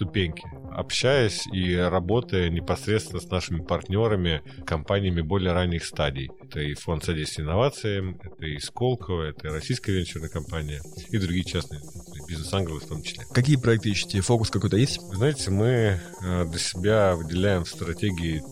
[0.00, 6.30] ступеньки, общаясь и работая непосредственно с нашими партнерами, компаниями более ранних стадий.
[6.42, 10.80] Это и фонд содействия инновациям, это и Сколково, это и российская венчурная компания,
[11.10, 11.82] и другие частные
[12.26, 13.24] бизнес-ангелы в том числе.
[13.30, 14.22] Какие проекты ищете?
[14.22, 15.00] Фокус какой-то есть?
[15.12, 18.42] Знаете, мы э, для себя выделяем в стратегии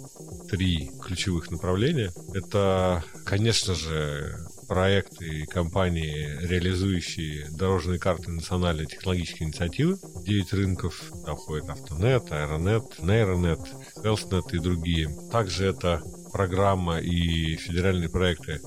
[0.50, 2.10] три ключевых направления.
[2.34, 4.36] Это, конечно же,
[4.68, 9.98] проекты и компании, реализующие дорожные карты национальной технологической инициативы.
[10.24, 13.60] Девять рынков, входит Автонет, Аэронет, Нейронет,
[14.04, 15.10] Healthnet и другие.
[15.32, 16.02] Также это
[16.32, 18.60] программа и федеральные проекты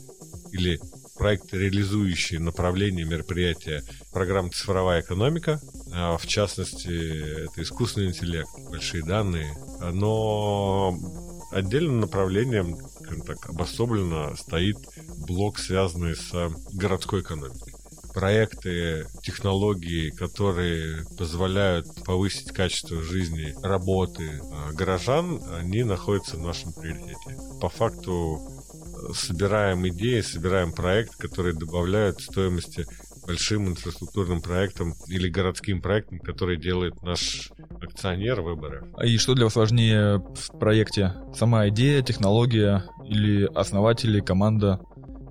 [0.52, 0.80] или
[1.18, 5.62] проекты, реализующие направления мероприятия программы «Цифровая экономика»,
[5.94, 9.54] а в частности, это искусственный интеллект, большие данные.
[9.94, 10.98] Но
[11.52, 12.78] отдельным направлением,
[13.12, 14.78] скажем так, обособленно стоит
[15.28, 16.32] блок, связанный с
[16.74, 17.74] городской экономикой.
[18.14, 27.38] Проекты, технологии, которые позволяют повысить качество жизни, работы а, горожан, они находятся в нашем приоритете.
[27.62, 32.86] По факту э, собираем идеи, собираем проект, которые добавляют стоимости
[33.32, 37.50] большим инфраструктурным проектам или городским проектам, которые делает наш
[37.82, 38.84] акционер выборы.
[39.02, 41.14] И что для вас важнее в проекте?
[41.34, 44.82] Сама идея, технология или основатели, команда?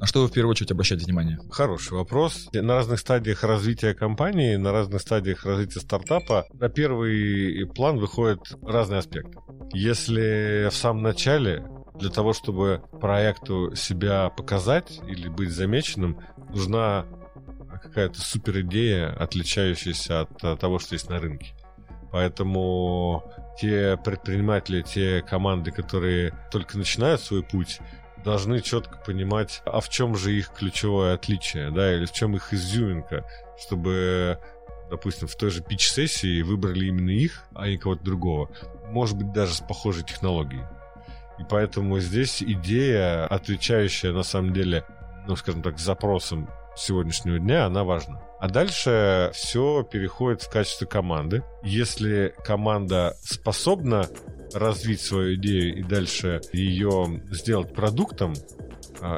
[0.00, 1.38] На что вы в первую очередь обращаете внимание?
[1.50, 2.48] Хороший вопрос.
[2.54, 9.00] На разных стадиях развития компании, на разных стадиях развития стартапа на первый план выходят разные
[9.00, 9.36] аспекты.
[9.74, 11.66] Если в самом начале
[11.98, 17.04] для того, чтобы проекту себя показать или быть замеченным, нужна
[17.78, 21.54] какая-то супер идея, отличающаяся от того, что есть на рынке.
[22.12, 27.80] Поэтому те предприниматели, те команды, которые только начинают свой путь,
[28.24, 32.52] должны четко понимать, а в чем же их ключевое отличие, да, или в чем их
[32.52, 33.24] изюминка,
[33.58, 34.38] чтобы,
[34.90, 38.50] допустим, в той же пич-сессии выбрали именно их, а не кого-то другого.
[38.88, 40.64] Может быть, даже с похожей технологией.
[41.38, 44.84] И поэтому здесь идея, отвечающая на самом деле,
[45.26, 48.22] ну, скажем так, запросам сегодняшнего дня, она важна.
[48.38, 51.42] А дальше все переходит в качество команды.
[51.62, 54.08] Если команда способна
[54.54, 58.34] развить свою идею и дальше ее сделать продуктом,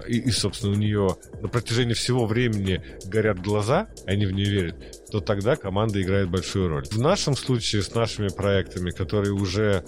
[0.06, 5.10] и, и, собственно, у нее на протяжении всего времени горят глаза, они в нее верят,
[5.10, 6.84] то тогда команда играет большую роль.
[6.84, 9.84] В нашем случае с нашими проектами, которые уже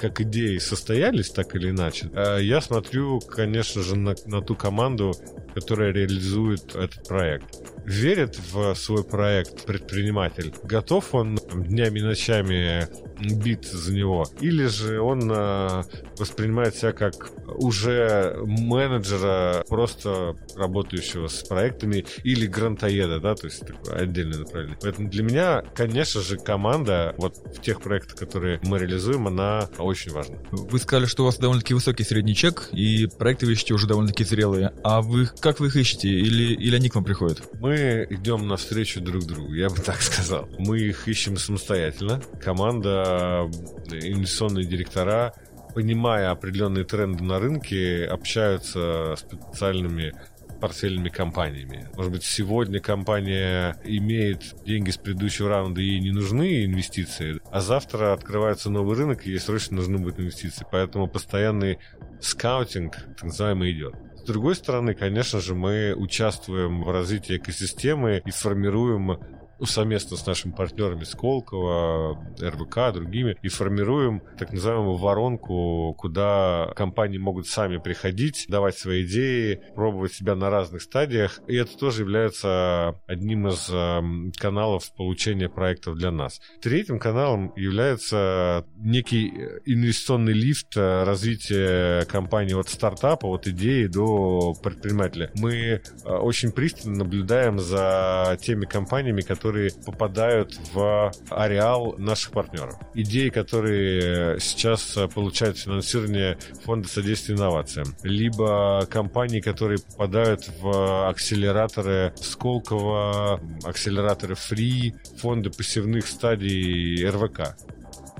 [0.00, 5.12] как идеи состоялись так или иначе, а, я смотрю, конечно же, на, на ту команду,
[5.54, 10.52] которая реализует этот проект верит в свой проект предприниматель?
[10.62, 12.88] Готов он днями и ночами
[13.20, 14.26] биться за него?
[14.40, 15.82] Или же он э,
[16.18, 23.96] воспринимает себя как уже менеджера, просто работающего с проектами, или грантоеда, да, то есть такое
[23.96, 24.78] отдельное направление.
[24.80, 30.12] Поэтому для меня, конечно же, команда вот в тех проектах, которые мы реализуем, она очень
[30.12, 30.36] важна.
[30.50, 34.24] Вы сказали, что у вас довольно-таки высокий средний чек, и проекты вы ищете уже довольно-таки
[34.24, 34.72] зрелые.
[34.82, 36.08] А вы как вы их ищете?
[36.08, 37.42] Или, или они к вам приходят?
[37.60, 40.48] Мы идем навстречу друг другу, я бы так сказал.
[40.58, 42.20] Мы их ищем самостоятельно.
[42.42, 43.50] Команда,
[43.90, 45.34] инвестиционные директора,
[45.74, 50.14] понимая определенные тренды на рынке, общаются с специальными
[50.60, 51.88] портфельными компаниями.
[51.96, 58.12] Может быть, сегодня компания имеет деньги с предыдущего раунда, ей не нужны инвестиции, а завтра
[58.12, 60.66] открывается новый рынок, и ей срочно нужны будут инвестиции.
[60.70, 61.78] Поэтому постоянный
[62.20, 63.94] скаутинг, так называемый, идет.
[64.26, 69.20] С другой стороны, конечно же, мы участвуем в развитии экосистемы и формируем
[69.64, 77.46] совместно с нашими партнерами Сколково, РВК, другими, и формируем так называемую воронку, куда компании могут
[77.46, 81.40] сами приходить, давать свои идеи, пробовать себя на разных стадиях.
[81.46, 84.02] И это тоже является одним из э,
[84.38, 86.40] каналов получения проектов для нас.
[86.60, 89.28] Третьим каналом является некий
[89.64, 95.30] инвестиционный лифт э, развития компании от стартапа, от идеи до предпринимателя.
[95.34, 102.74] Мы э, очень пристально наблюдаем за теми компаниями, которые которые попадают в ареал наших партнеров.
[102.94, 107.94] Идеи, которые сейчас получают финансирование Фонда содействия инновациям.
[108.02, 117.56] Либо компании, которые попадают в акселераторы Сколково, акселераторы Free, фонды пассивных стадий РВК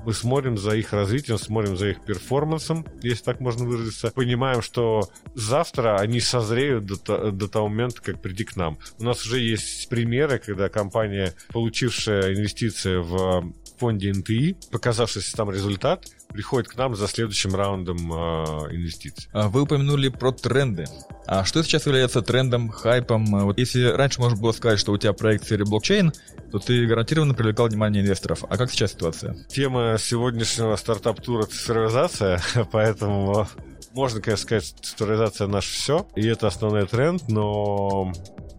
[0.07, 5.09] мы смотрим за их развитием, смотрим за их перформансом, если так можно выразиться, понимаем, что
[5.35, 8.77] завтра они созреют до, до того момента, как прийти к нам.
[8.99, 16.05] У нас уже есть примеры, когда компания, получившая инвестиции в фонде НТИ, показавшийся там результат,
[16.37, 19.27] приходит к нам за следующим раундом э, инвестиций.
[19.33, 20.85] А вы упомянули про тренды.
[21.25, 23.25] А что сейчас является трендом, хайпом?
[23.25, 26.13] Вот если раньше можно было сказать, что у тебя проект в сфере блокчейн,
[26.51, 28.43] то ты гарантированно привлекал внимание инвесторов.
[28.47, 29.35] А как сейчас ситуация?
[29.49, 32.39] Тема сегодняшнего стартап-тура— цифровизация,
[32.71, 33.47] поэтому
[33.93, 38.13] можно, конечно, сказать, цифровизация— наше все, и это основной тренд, но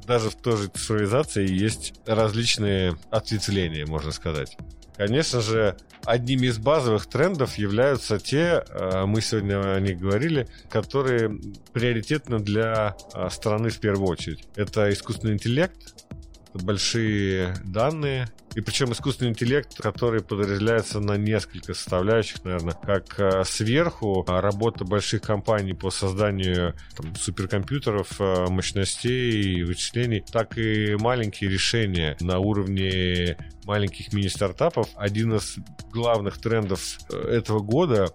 [0.04, 4.56] даже в той же цифровизации есть различные ответвления, можно сказать.
[4.98, 11.38] Конечно же, одними из базовых трендов являются те, э, мы сегодня о них говорили, которые
[11.72, 14.44] приоритетны для э, страны в первую очередь.
[14.56, 15.97] Это искусственный интеллект,
[16.54, 24.24] большие данные, и причем искусственный интеллект, который подразделяется на несколько составляющих, наверное, как э, сверху
[24.26, 32.38] работа больших компаний по созданию там, суперкомпьютеров, э, мощностей, вычислений, так и маленькие решения на
[32.38, 34.88] уровне маленьких мини-стартапов.
[34.96, 35.58] Один из
[35.92, 38.08] главных трендов э, этого года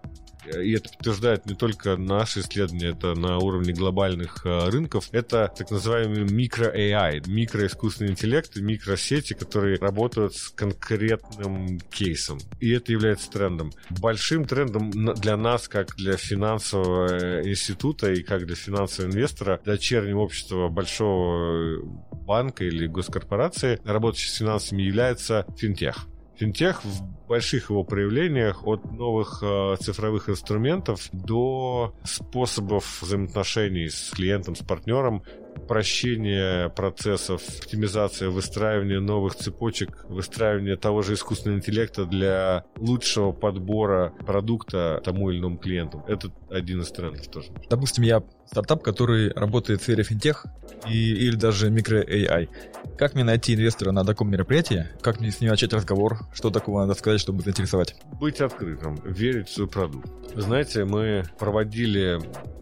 [0.46, 5.72] и это подтверждает не только наши исследования, это на уровне глобальных э, рынков, это так
[5.72, 12.40] называемый микро-AI, микроискусственный интеллект микросети, которые работают с конкретным кейсом.
[12.60, 13.72] И это является трендом.
[13.90, 20.20] Большим трендом для нас, как для финансового э, института и как для финансового инвестора, дочернего
[20.20, 21.82] общества большого э,
[22.26, 26.08] банка или госкорпорации, работающей с финансами, является финтех.
[26.36, 34.56] Финтех в больших его проявлениях от новых э, цифровых инструментов до способов взаимоотношений с клиентом,
[34.56, 35.24] с партнером,
[35.56, 45.02] упрощение процессов, оптимизация, выстраивание новых цепочек, выстраивание того же искусственного интеллекта для лучшего подбора продукта
[45.04, 46.04] тому или иному клиенту.
[46.08, 47.50] Это один из трендов тоже.
[47.70, 50.46] Допустим, я стартап, который работает в сфере финтех
[50.88, 52.50] и, или даже микро-AI.
[52.98, 54.88] Как мне найти инвестора на таком мероприятии?
[55.02, 56.20] Как мне с ним начать разговор?
[56.34, 57.96] Что такого надо сказать, чтобы заинтересовать?
[58.20, 60.10] Быть открытым, верить в свой продукт.
[60.36, 62.20] Знаете, мы проводили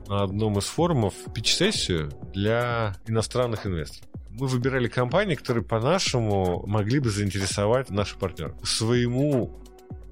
[0.08, 4.08] на одном из форумов пич-сессию для иностранных инвесторов.
[4.30, 8.56] Мы выбирали компании, которые по-нашему могли бы заинтересовать наших партнеров.
[8.64, 9.62] Своему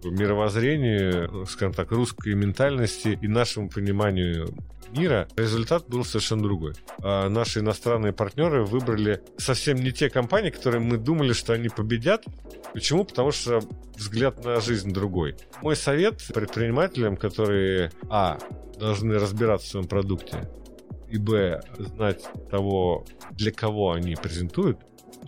[0.03, 4.53] мировоззрению, скажем так, русской ментальности и нашему пониманию
[4.91, 6.73] мира, результат был совершенно другой.
[7.01, 12.25] А наши иностранные партнеры выбрали совсем не те компании, которые мы думали, что они победят.
[12.73, 13.03] Почему?
[13.03, 13.61] Потому что
[13.95, 15.35] взгляд на жизнь другой.
[15.61, 18.39] Мой совет предпринимателям, которые, а,
[18.79, 20.49] должны разбираться в своем продукте,
[21.09, 24.79] и, б, знать того, для кого они презентуют,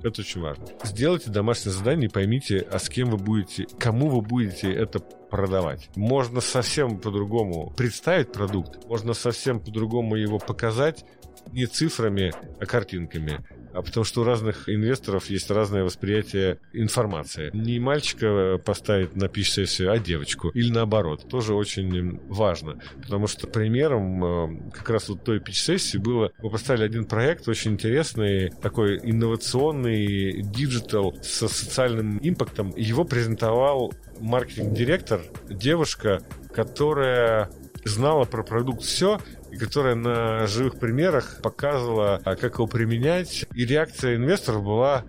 [0.04, 0.66] это очень важно.
[0.84, 5.90] Сделайте домашнее задание и поймите, а с кем вы будете, кому вы будете это продавать.
[5.96, 11.06] Можно совсем по-другому представить продукт, можно совсем по-другому его показать,
[11.52, 13.46] не цифрами, а картинками.
[13.74, 17.50] А потому что у разных инвесторов есть разное восприятие информации.
[17.54, 20.50] Не мальчика поставить на питч-сессию, а девочку.
[20.50, 21.28] Или наоборот.
[21.30, 22.80] Тоже очень важно.
[23.02, 26.32] Потому что примером э, как раз вот той питч-сессии было...
[26.42, 32.74] Мы поставили один проект очень интересный, такой инновационный, digital со социальным impact ом.
[32.76, 36.22] Его презентовал маркетинг-директор, девушка,
[36.54, 37.50] которая
[37.86, 39.20] знала про продукт все,
[39.58, 43.46] которая на живых примерах показывала, а, как его применять.
[43.54, 45.06] И реакция инвесторов была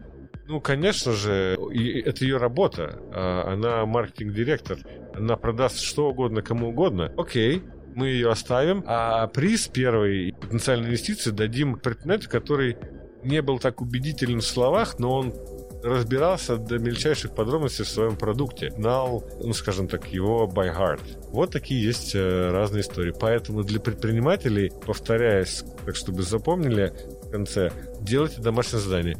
[0.49, 1.57] ну, конечно же,
[2.05, 2.99] это ее работа.
[3.12, 4.78] А, она маркетинг-директор.
[5.14, 7.12] Она продаст что угодно, кому угодно.
[7.16, 7.62] Окей,
[7.95, 8.82] мы ее оставим.
[8.86, 12.76] А приз первой потенциальной инвестиции дадим предпринимателю, который
[13.22, 15.32] не был так убедителен в словах, но он
[15.83, 21.01] разбирался до мельчайших подробностей в своем продукте, знал, ну, скажем так, его by heart.
[21.30, 23.12] Вот такие есть э, разные истории.
[23.18, 29.16] Поэтому для предпринимателей, повторяясь, так чтобы запомнили в конце, делайте домашнее задание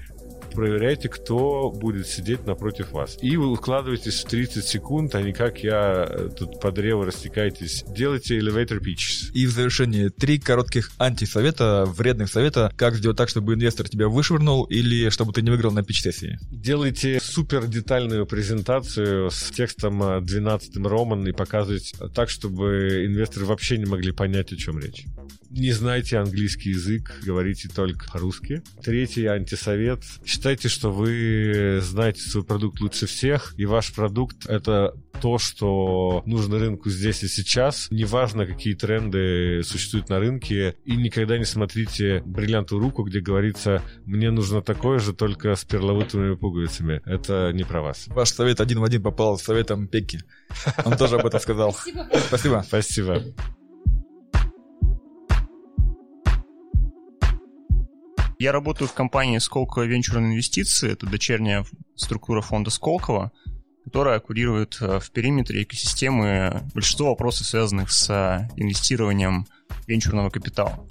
[0.53, 3.19] проверяйте, кто будет сидеть напротив вас.
[3.23, 7.85] И вы укладываетесь в 30 секунд, а не как я э, тут по древу растекаетесь.
[7.89, 9.33] Делайте elevator pitches.
[9.33, 14.65] И в завершении три коротких антисовета, вредных совета, как сделать так, чтобы инвестор тебя вышвырнул
[14.65, 16.39] или чтобы ты не выиграл на пич-сессии.
[16.51, 23.87] Делайте супер детальную презентацию с текстом 12 роман и показывайте так, чтобы инвесторы вообще не
[23.87, 25.05] могли понять, о чем речь.
[25.53, 28.63] Не знаете английский язык, говорите только по-русски.
[28.83, 35.39] Третий антисовет считайте, что вы знаете свой продукт лучше всех, и ваш продукт— это то,
[35.39, 37.89] что нужно рынку здесь и сейчас.
[37.91, 44.31] Неважно, какие тренды существуют на рынке, и никогда не смотрите бриллиантовую руку, где говорится «мне
[44.31, 47.03] нужно такое же, только с перловутыми пуговицами».
[47.05, 48.07] Это не про вас.
[48.09, 50.25] Ваш совет один в один попал с советом Пекки.
[50.85, 51.77] Он тоже об этом сказал.
[52.27, 52.65] Спасибо.
[52.67, 53.23] Спасибо.
[58.43, 60.91] Я работаю в компании Сколково Венчурные инвестиции.
[60.91, 61.65] Это дочерняя
[61.95, 63.31] структура фонда Сколково,
[63.85, 69.47] которая курирует э, в периметре экосистемы большинство вопросов, связанных с э, инвестированием
[69.87, 70.85] венчурного капитала.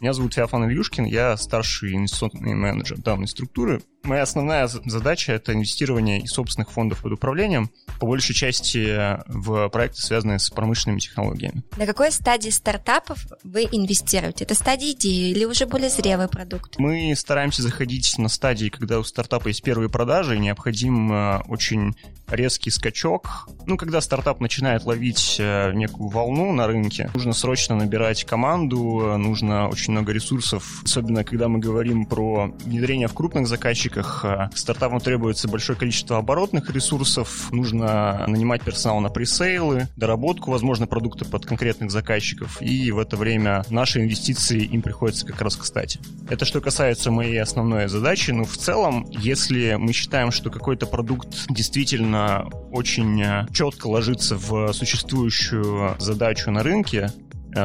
[0.00, 3.80] Меня зовут Феофан Ильюшкин, я старший инвестиционный менеджер данной структуры.
[4.02, 10.00] Моя основная задача— это инвестирование из собственных фондов под управлением, по большей части в проекты,
[10.00, 11.62] связанные с промышленными технологиями.
[11.76, 14.44] На какой стадии стартапов вы инвестируете?
[14.44, 16.78] Это стадия идеи или уже более зрелый продукт?
[16.78, 21.94] Мы стараемся заходить на стадии, когда у стартапа есть первые продажи, и необходим э, очень
[22.28, 23.48] резкий скачок.
[23.66, 29.68] Ну, когда стартап начинает ловить э, некую волну на рынке, нужно срочно набирать команду, нужно
[29.68, 34.24] очень много ресурсов, особенно когда мы говорим про внедрение в крупных заказчиках, заказчиках.
[34.24, 41.24] Э, стартапам требуется большое количество оборотных ресурсов, нужно нанимать персонал на пресейлы, доработку, возможно, продукта
[41.24, 46.00] под конкретных заказчиков, и в это время наши инвестиции им приходится как раз кстати.
[46.28, 51.46] Это что касается моей основной задачи, но в целом, если мы считаем, что какой-то продукт
[51.48, 57.10] действительно очень э, четко ложится в существующую задачу на рынке,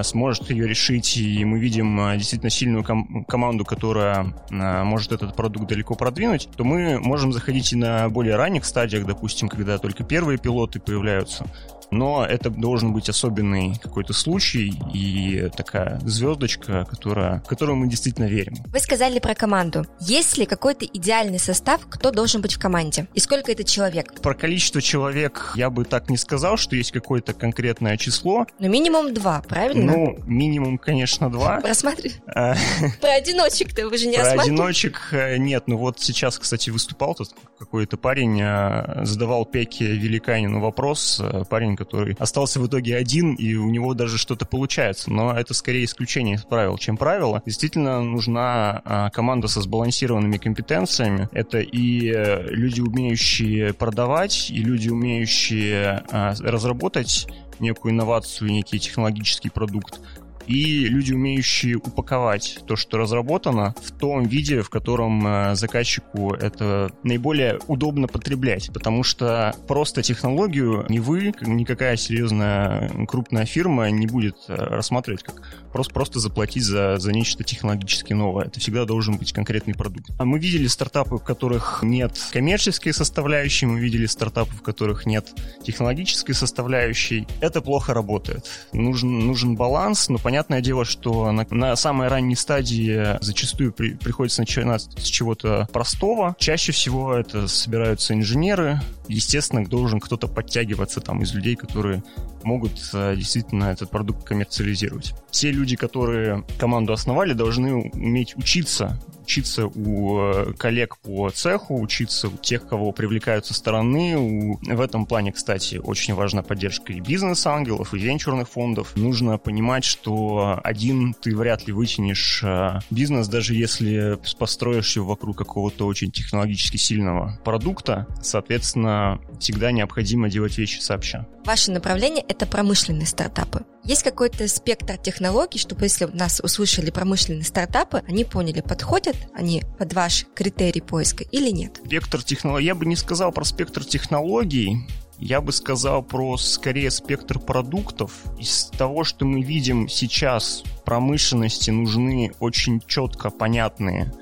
[0.03, 5.35] сможет ее решить, и мы видим э, действительно сильную ком- команду, которая э, может этот
[5.35, 10.03] продукт далеко продвинуть, то мы можем заходить и на более ранних стадиях, допустим, когда только
[10.03, 11.45] первые пилоты появляются,
[11.91, 18.25] но это должен быть особенный какой-то случай и такая звездочка, которая, в которую мы действительно
[18.25, 18.55] верим.
[18.67, 19.85] Вы сказали про команду.
[19.99, 23.07] Есть ли какой-то идеальный состав, кто должен быть в команде?
[23.13, 24.21] И сколько это человек?
[24.21, 28.45] Про количество человек я бы так не сказал, что есть какое-то конкретное число.
[28.59, 29.91] Но минимум два, правильно?
[29.91, 31.59] Ну, минимум, конечно, два.
[31.61, 32.15] Рассматривай.
[32.27, 32.55] А.
[33.01, 35.63] Про одиночек-то вы же не Про одиночек э, нет.
[35.67, 41.19] Ну вот сейчас, кстати, выступал тут какой-то парень, э, задавал Пеке Великанину вопрос.
[41.21, 45.11] Э, парень, который остался в итоге один, и у него даже что-то получается.
[45.11, 47.41] Но это скорее исключение из правил, чем правило.
[47.45, 51.29] Действительно нужна а, команда со сбалансированными компетенциями.
[51.31, 57.27] Это и э, люди, умеющие продавать, и люди, умеющие а, разработать
[57.59, 60.01] некую инновацию, некий технологический продукт,
[60.47, 66.91] и люди, умеющие упаковать то, что разработано, в том виде, в котором э, заказчику это
[67.03, 68.69] наиболее удобно потреблять.
[68.73, 75.41] Потому что просто технологию ни вы, никакая серьезная крупная фирма не будет э, рассматривать как
[75.71, 78.45] просто, просто заплатить за, за нечто технологически новое.
[78.45, 80.09] Это всегда должен быть конкретный продукт.
[80.17, 85.27] А мы видели стартапы, в которых нет коммерческой составляющей, мы видели стартапы, в которых нет
[85.63, 87.27] технологической составляющей.
[87.41, 88.45] Это плохо работает.
[88.73, 93.93] Нужен, нужен баланс, но понятно, Понятное дело, что на, на самой ранней стадии зачастую при,
[93.93, 96.35] приходится начинать с чего-то простого.
[96.37, 98.81] Чаще всего это собираются инженеры.
[99.07, 102.03] Естественно, должен кто-то подтягиваться там из людей, которые
[102.43, 105.13] могут э, действительно этот продукт коммерциализировать.
[105.31, 112.27] Все люди, которые команду основали, должны уметь учиться учиться у э, коллег по цеху, учиться
[112.27, 114.59] у тех, кого привлекают со стороны.
[114.61, 118.95] В этом плане, кстати, очень важна поддержка и бизнес-ангелов, и венчурных фондов.
[118.95, 125.37] Нужно понимать, что один ты вряд ли вытянешь э, бизнес, даже если построишь его вокруг
[125.37, 128.05] какого-то очень технологически сильного продукта.
[128.21, 131.25] Соответственно, всегда необходимо делать вещи сообща.
[131.45, 133.65] Ваше направление— это промышленные стартапы.
[133.85, 139.93] Есть какой-то спектр технологий, чтобы если нас услышали промышленные стартапы, они поняли, подходят они под
[139.93, 141.81] ваш критерий поиска или нет?
[141.85, 144.87] Спектр технологий, я бы не сказал про спектр технологий,
[145.17, 148.11] я бы сказал про скорее спектр продуктов.
[148.39, 154.13] Из того, что мы видим сейчас промышленности, нужны очень четко понятные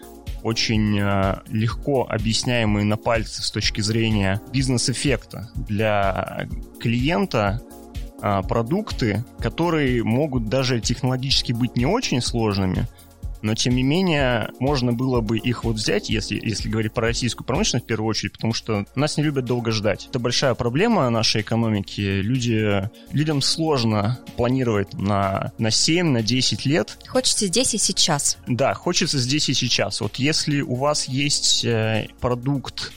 [0.44, 6.48] очень э, легко объясняемые на пальце с точки зрения бизнес-эффекта для
[6.82, 7.62] клиента
[8.22, 12.88] э, продукты, которые могут даже технологически быть не очень сложными,
[13.44, 17.46] но тем не менее можно было бы их вот взять, если, если говорить про российскую
[17.46, 20.08] промышленность в первую очередь, потому что нас не любят долго ждать.
[20.10, 22.02] Это большая проблема нашей экономики.
[22.02, 26.98] Люди, людям сложно планировать на, на 7, на 10 лет.
[27.08, 28.38] Хочется здесь и сейчас.
[28.48, 30.02] Да, хочется здесь и сейчас.
[30.02, 32.92] Вот если у вас есть э, продукт,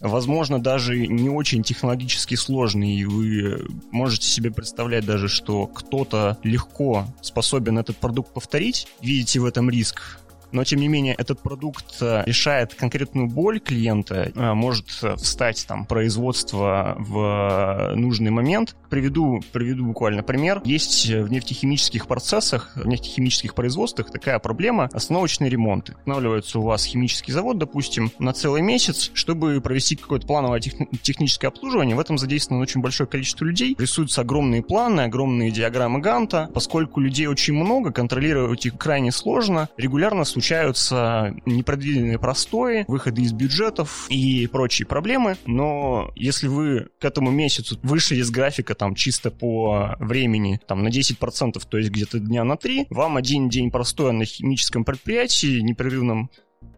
[0.00, 7.06] возможно, даже не очень технологически сложный, и вы можете себе представлять даже, что кто-то легко
[7.20, 10.20] способен этот продукт повторить, видите в этом риск,
[10.52, 15.86] но тем не менее этот продукт э, решает конкретную боль клиента, э, может встать там
[15.86, 18.76] производство в нужный момент.
[18.90, 20.62] Приведу, приведу буквально пример.
[20.64, 25.92] Есть в нефтехимических процессах, в нефтехимических производствах такая проблема остановочные ремонты.
[25.92, 31.48] Останавливается у вас химический завод, допустим, на целый месяц, чтобы провести какое-то плановое тех, техническое
[31.48, 31.96] обслуживание.
[31.96, 33.76] В этом задействовано очень большое количество людей.
[33.78, 36.50] Рисуются огромные планы, огромные диаграммы Ганта.
[36.54, 39.68] Поскольку людей очень много, контролировать их крайне сложно.
[39.76, 47.32] Регулярно случаются непредвиденные простои, выходы из бюджетов и прочие проблемы, но если вы к этому
[47.32, 52.44] месяцу вышли из графика там чисто по времени там на 10%, то есть где-то дня
[52.44, 56.30] на 3, вам один день простоя на химическом предприятии непрерывном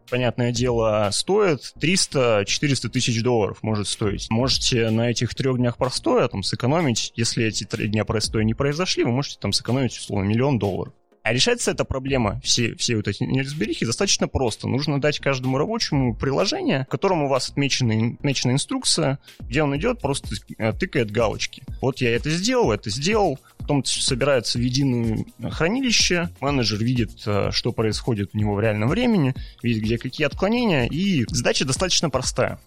[0.09, 4.29] понятное дело, стоит 300-400 тысяч долларов может стоить.
[4.31, 9.05] Можете на этих трех днях простоя там сэкономить, если эти три дня простоя не произошли,
[9.05, 10.95] вы можете там сэкономить, условно, миллион долларов.
[11.23, 14.69] А решается эта проблема, все, все вот эти неразберихи, достаточно просто.
[14.69, 20.01] Нужно дать каждому рабочему приложение, в котором у вас отмечена, отмечена инструкция, где он идет,
[20.01, 21.63] просто э, тыкает галочки.
[21.83, 27.73] Вот я это сделал, это сделал, потом собирается в единое хранилище, менеджер видит, э, что
[27.73, 32.59] происходит у него в реальном времени, видит, где какие отклонения, и задача достаточно простая.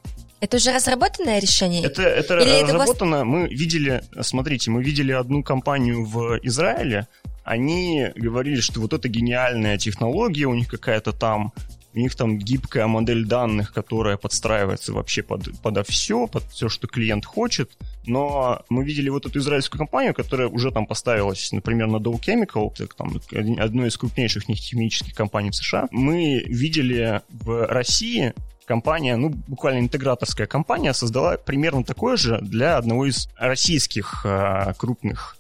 [0.43, 1.86] Это уже разработанное решение?
[1.86, 3.16] Это, это Или разработано.
[3.16, 3.24] Это...
[3.24, 7.08] Мы видели, смотрите, мы видели одну компанию в Израиле,
[7.44, 11.54] они говорили, что вот это гениальная технология у них какая-то там,
[11.94, 16.88] у них там гибкая модель данных, которая подстраивается вообще под, под все, под все, что
[16.88, 17.72] клиент хочет.
[18.06, 22.74] Но мы видели вот эту израильскую компанию, которая уже там поставилась, например, на Dow Chemical,
[22.98, 23.20] там,
[23.60, 25.88] одной из крупнейших нефтехимических компаний в США.
[25.91, 28.34] Мы видели в России
[28.66, 35.38] компания, ну, буквально интеграторская компания, создала примерно такое же для одного из российских э, крупных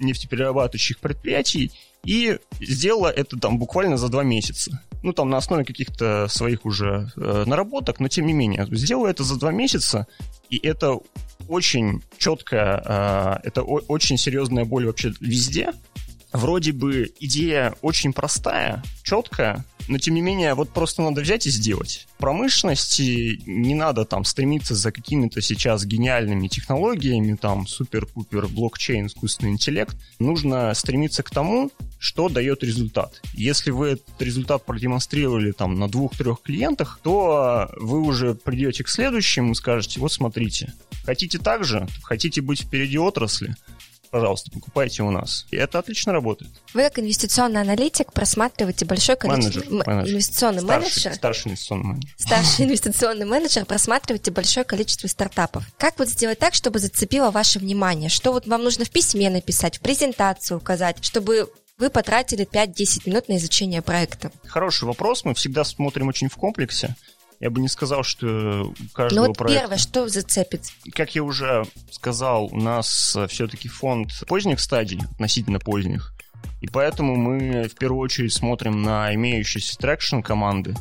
[0.00, 1.72] нефтеперерабатывающих предприятий
[2.04, 4.82] и сделала это там буквально за два месяца.
[5.02, 8.66] Ну, там на основе каких-то своих уже э, наработок, но тем не менее.
[8.70, 10.06] Сделала это за два месяца,
[10.50, 10.98] и это
[11.48, 15.72] очень четкая, э, это о- очень серьезная боль вообще везде.
[16.32, 21.50] Вроде бы идея очень простая, четкая, но тем не менее, вот просто надо взять и
[21.50, 22.06] сделать.
[22.18, 29.96] Промышленности не надо там стремиться за какими-то сейчас гениальными технологиями, там супер-пупер блокчейн, искусственный интеллект.
[30.20, 33.20] Нужно стремиться к тому, что дает результат.
[33.34, 39.52] Если вы этот результат продемонстрировали там на двух-трех клиентах, то вы уже придете к следующему
[39.52, 40.72] и скажете, вот смотрите,
[41.04, 43.56] хотите так же, хотите быть впереди отрасли,
[44.10, 45.46] пожалуйста, покупайте у нас.
[45.50, 46.50] И это отлично работает.
[46.74, 49.60] Вы как инвестиционный аналитик просматриваете большое количество...
[49.60, 49.86] Менеджер.
[49.86, 50.12] менеджер.
[50.12, 51.14] Инвестиционный старший, менеджер.
[51.14, 52.14] Старший инвестиционный менеджер.
[52.16, 55.64] Старший инвестиционный менеджер, просматриваете большое количество стартапов.
[55.78, 58.08] Как вот сделать так, чтобы зацепило ваше внимание?
[58.08, 63.28] Что вот вам нужно в письме написать, в презентацию указать, чтобы вы потратили 5-10 минут
[63.28, 64.30] на изучение проекта?
[64.46, 65.24] Хороший вопрос.
[65.24, 66.94] Мы всегда смотрим очень в комплексе.
[67.40, 69.62] Я бы не сказал, что каждого Ну вот проекта...
[69.62, 70.64] первое, что зацепит?
[70.92, 76.12] Как я уже сказал, у нас все-таки фонд поздних стадий, относительно поздних,
[76.60, 80.76] И поэтому мы в первую очередь смотрим на имеющиеся traction команды,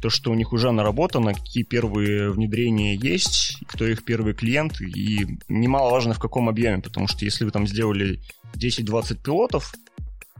[0.00, 5.26] то, что у них уже наработано, какие первые внедрения есть, кто их первый клиент, и
[5.48, 8.20] немаловажно в каком объеме, потому что если вы там сделали
[8.54, 9.74] 10-20 пилотов,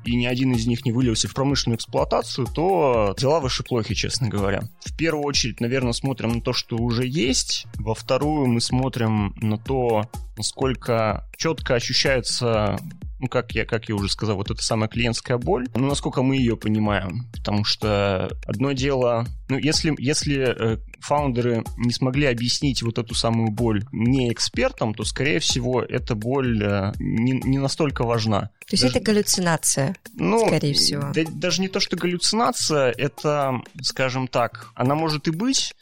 [0.07, 4.29] и ни один из них не вылился в промышленную эксплуатацию, то дела ваши плохи, честно
[4.29, 4.63] говоря.
[4.85, 7.67] В первую очередь, наверное, смотрим на то, что уже есть.
[7.75, 12.79] Во вторую мы смотрим на то, насколько четко ощущается
[13.27, 16.37] ну, как я, как я уже сказал, вот эта самая клиентская боль, ну, насколько мы
[16.37, 17.27] ее понимаем.
[17.33, 23.51] Потому что одно дело, ну, если, если э, фаундеры не смогли объяснить вот эту самую
[23.51, 28.51] боль не экспертам, то, скорее всего, эта боль э, не, не настолько важна.
[28.61, 31.11] То есть даже, это галлюцинация, ну, скорее всего.
[31.13, 35.75] Да, даже не то, что галлюцинация, это, скажем так, она может и быть,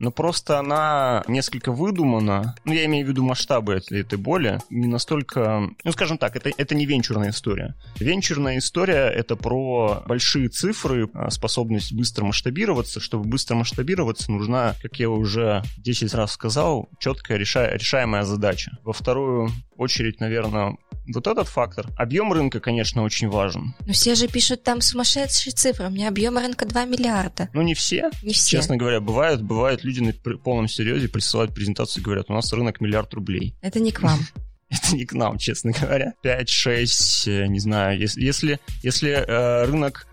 [0.00, 2.56] но просто она несколько выдумана.
[2.64, 4.58] Ну, я имею в виду масштабы этой, этой боли.
[4.70, 5.68] Не настолько...
[5.84, 7.76] Ну, скажем так, это, это не венчурная история.
[8.00, 12.98] Венчурная история— это про большие цифры, а, способность быстро масштабироваться.
[12.98, 17.70] Чтобы быстро масштабироваться, нужна, как я уже 10 раз сказал, четкая реша...
[17.70, 18.78] решаемая задача.
[18.82, 20.76] Во вторую очередь, наверное,
[21.06, 21.86] вот этот фактор.
[21.96, 23.74] Объем рынка, конечно, очень важен.
[23.86, 25.86] Но все же пишут там сумасшедшие цифры.
[25.86, 27.48] У меня объем рынка 2 миллиарда.
[27.52, 28.10] Ну, не все.
[28.22, 28.58] Не все.
[28.58, 32.80] Честно говоря, бывают, бывают люди на полном серьезе присылают презентацию и говорят, у нас рынок
[32.80, 33.54] миллиард рублей.
[33.60, 34.20] Это не к вам.
[34.70, 36.14] Это не к нам, честно говоря.
[36.24, 37.98] 5-6, не знаю.
[37.98, 40.06] Если, если, если э, рынок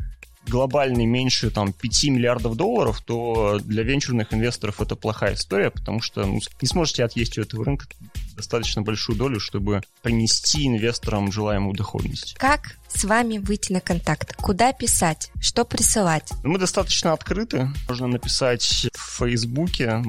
[0.47, 6.25] глобальный меньше там 5 миллиардов долларов, то для венчурных инвесторов это плохая история, потому что
[6.25, 7.87] ну, не сможете отъесть у этого рынка
[8.35, 12.35] достаточно большую долю, чтобы принести инвесторам желаемую доходность.
[12.37, 14.35] Как с вами выйти на контакт?
[14.35, 15.31] Куда писать?
[15.41, 16.31] Что присылать?
[16.43, 17.69] Ну, мы достаточно открыты.
[17.89, 20.03] Можно написать в Фейсбуке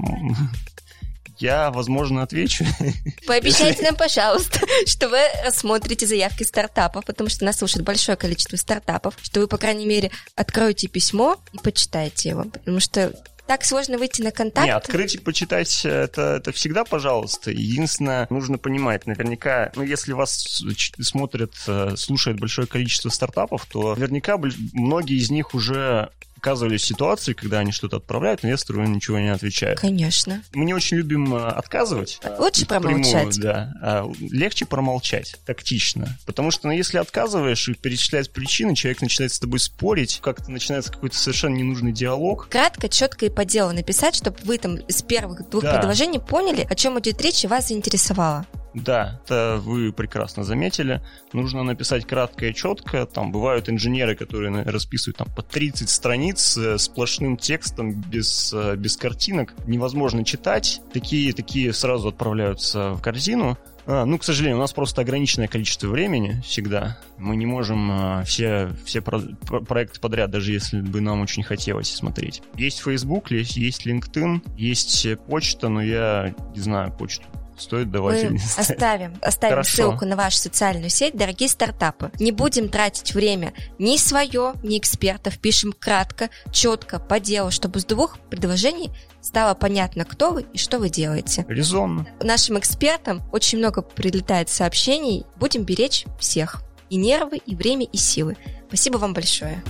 [1.40, 2.64] я, возможно, отвечу.
[3.26, 9.14] Пообещайте нам, пожалуйста, что вы рассмотрите заявки стартапов, потому что нас слушает большое количество стартапов,
[9.22, 13.12] что вы, по крайней мере, откроете письмо и почитаете его, потому что
[13.48, 14.66] так сложно выйти на контакт.
[14.66, 17.50] Не, открыть и почитать это, это всегда, пожалуйста.
[17.50, 20.62] Единственное, нужно понимать, наверняка, ну, если вас
[21.00, 27.58] смотрят, э, слушает большое количество стартапов, то наверняка многие из них уже оказывались ситуации, когда
[27.58, 29.80] они что-то отправляют, инвестору ничего не отвечают.
[29.80, 30.42] Конечно.
[30.54, 32.20] Мы не очень любим э, отказывать.
[32.38, 33.38] Лучше промолчать.
[33.38, 33.72] да.
[33.82, 36.16] А легче промолчать, тактично.
[36.26, 40.92] Потому что ну, если отказываешь и перечислять причины, человек начинает с тобой спорить, как-то начинается
[40.92, 42.48] какой-то совершенно ненужный диалог.
[42.48, 45.74] Кратко, четко и по делу написать, чтобы вы там из первых двух да.
[45.74, 48.46] предложений поняли, о чем идет речь и вас заинтересовало.
[48.84, 51.02] Да, это вы прекрасно заметили.
[51.32, 53.06] Нужно написать кратко и четко.
[53.06, 58.96] Там бывают инженеры, которые расписывают там по 30 страниц э, сплошным текстом, без, э, без
[58.96, 59.54] картинок.
[59.66, 60.80] Невозможно читать.
[60.92, 63.58] Такие, такие сразу отправляются в корзину.
[63.86, 66.98] А, ну, к сожалению, у нас просто ограниченное количество времени всегда.
[67.16, 71.90] Мы не можем а, все, все про проекты подряд, даже если бы нам очень хотелось
[71.90, 72.42] смотреть.
[72.54, 77.24] Есть Facebook, есть, есть LinkedIn, есть почта, но я не знаю почту
[77.58, 79.76] стоит давать Мы оставим, оставим Хорошо.
[79.76, 82.10] ссылку на вашу социальную сеть, дорогие стартапы.
[82.18, 85.38] Не будем тратить время ни свое, ни экспертов.
[85.38, 88.90] Пишем кратко, четко, по делу, чтобы с двух предложений
[89.20, 91.44] стало понятно, кто вы и что вы делаете.
[91.48, 92.06] Резонно.
[92.20, 95.26] Нашим экспертам очень много прилетает сообщений.
[95.36, 96.62] Будем беречь всех.
[96.90, 98.36] И нервы, и время, и силы.
[98.68, 99.62] Спасибо вам большое.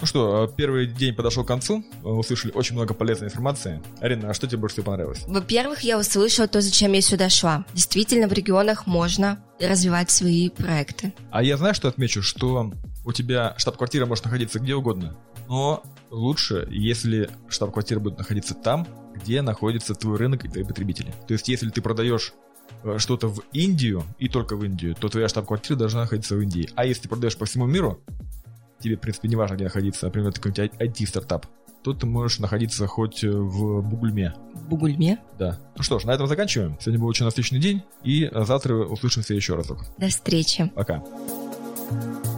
[0.00, 1.84] Ну что, э, первый день подошел к концу.
[2.02, 3.82] Услышали очень много полезной информации.
[4.00, 5.24] Арина, а что тебе больше всего понравилось?
[5.26, 7.64] Во-первых, я услышала то, зачем я сюда шла.
[7.74, 11.12] Действительно, в регионах можно развивать свои проекты.
[11.30, 12.72] А я знаю, что отмечу, что
[13.04, 15.16] у тебя штаб-квартира может находиться где угодно,
[15.48, 18.86] но лучше, если штаб-квартира будет находиться там,
[19.16, 21.12] где находится твой рынок и твои потребители.
[21.26, 22.34] То есть, если ты продаешь
[22.84, 26.70] э, что-то в Индию и только в Индию, то твоя штаб-квартира должна находиться в Индии.
[26.76, 28.00] А если ты продаешь по всему миру,
[28.80, 31.46] тебе, в принципе, не важно, где находиться, например, это какой-нибудь IT-стартап,
[31.82, 34.34] то ты можешь находиться хоть э, в Бугульме.
[34.54, 35.18] В Бугульме?
[35.38, 35.58] Да.
[35.76, 36.76] Ну что ж, на этом заканчиваем.
[36.80, 39.84] Сегодня был очень насыщенный день, и завтра услышимся еще разок.
[39.98, 40.70] До встречи.
[40.74, 41.02] Пока.
[41.90, 42.37] thank you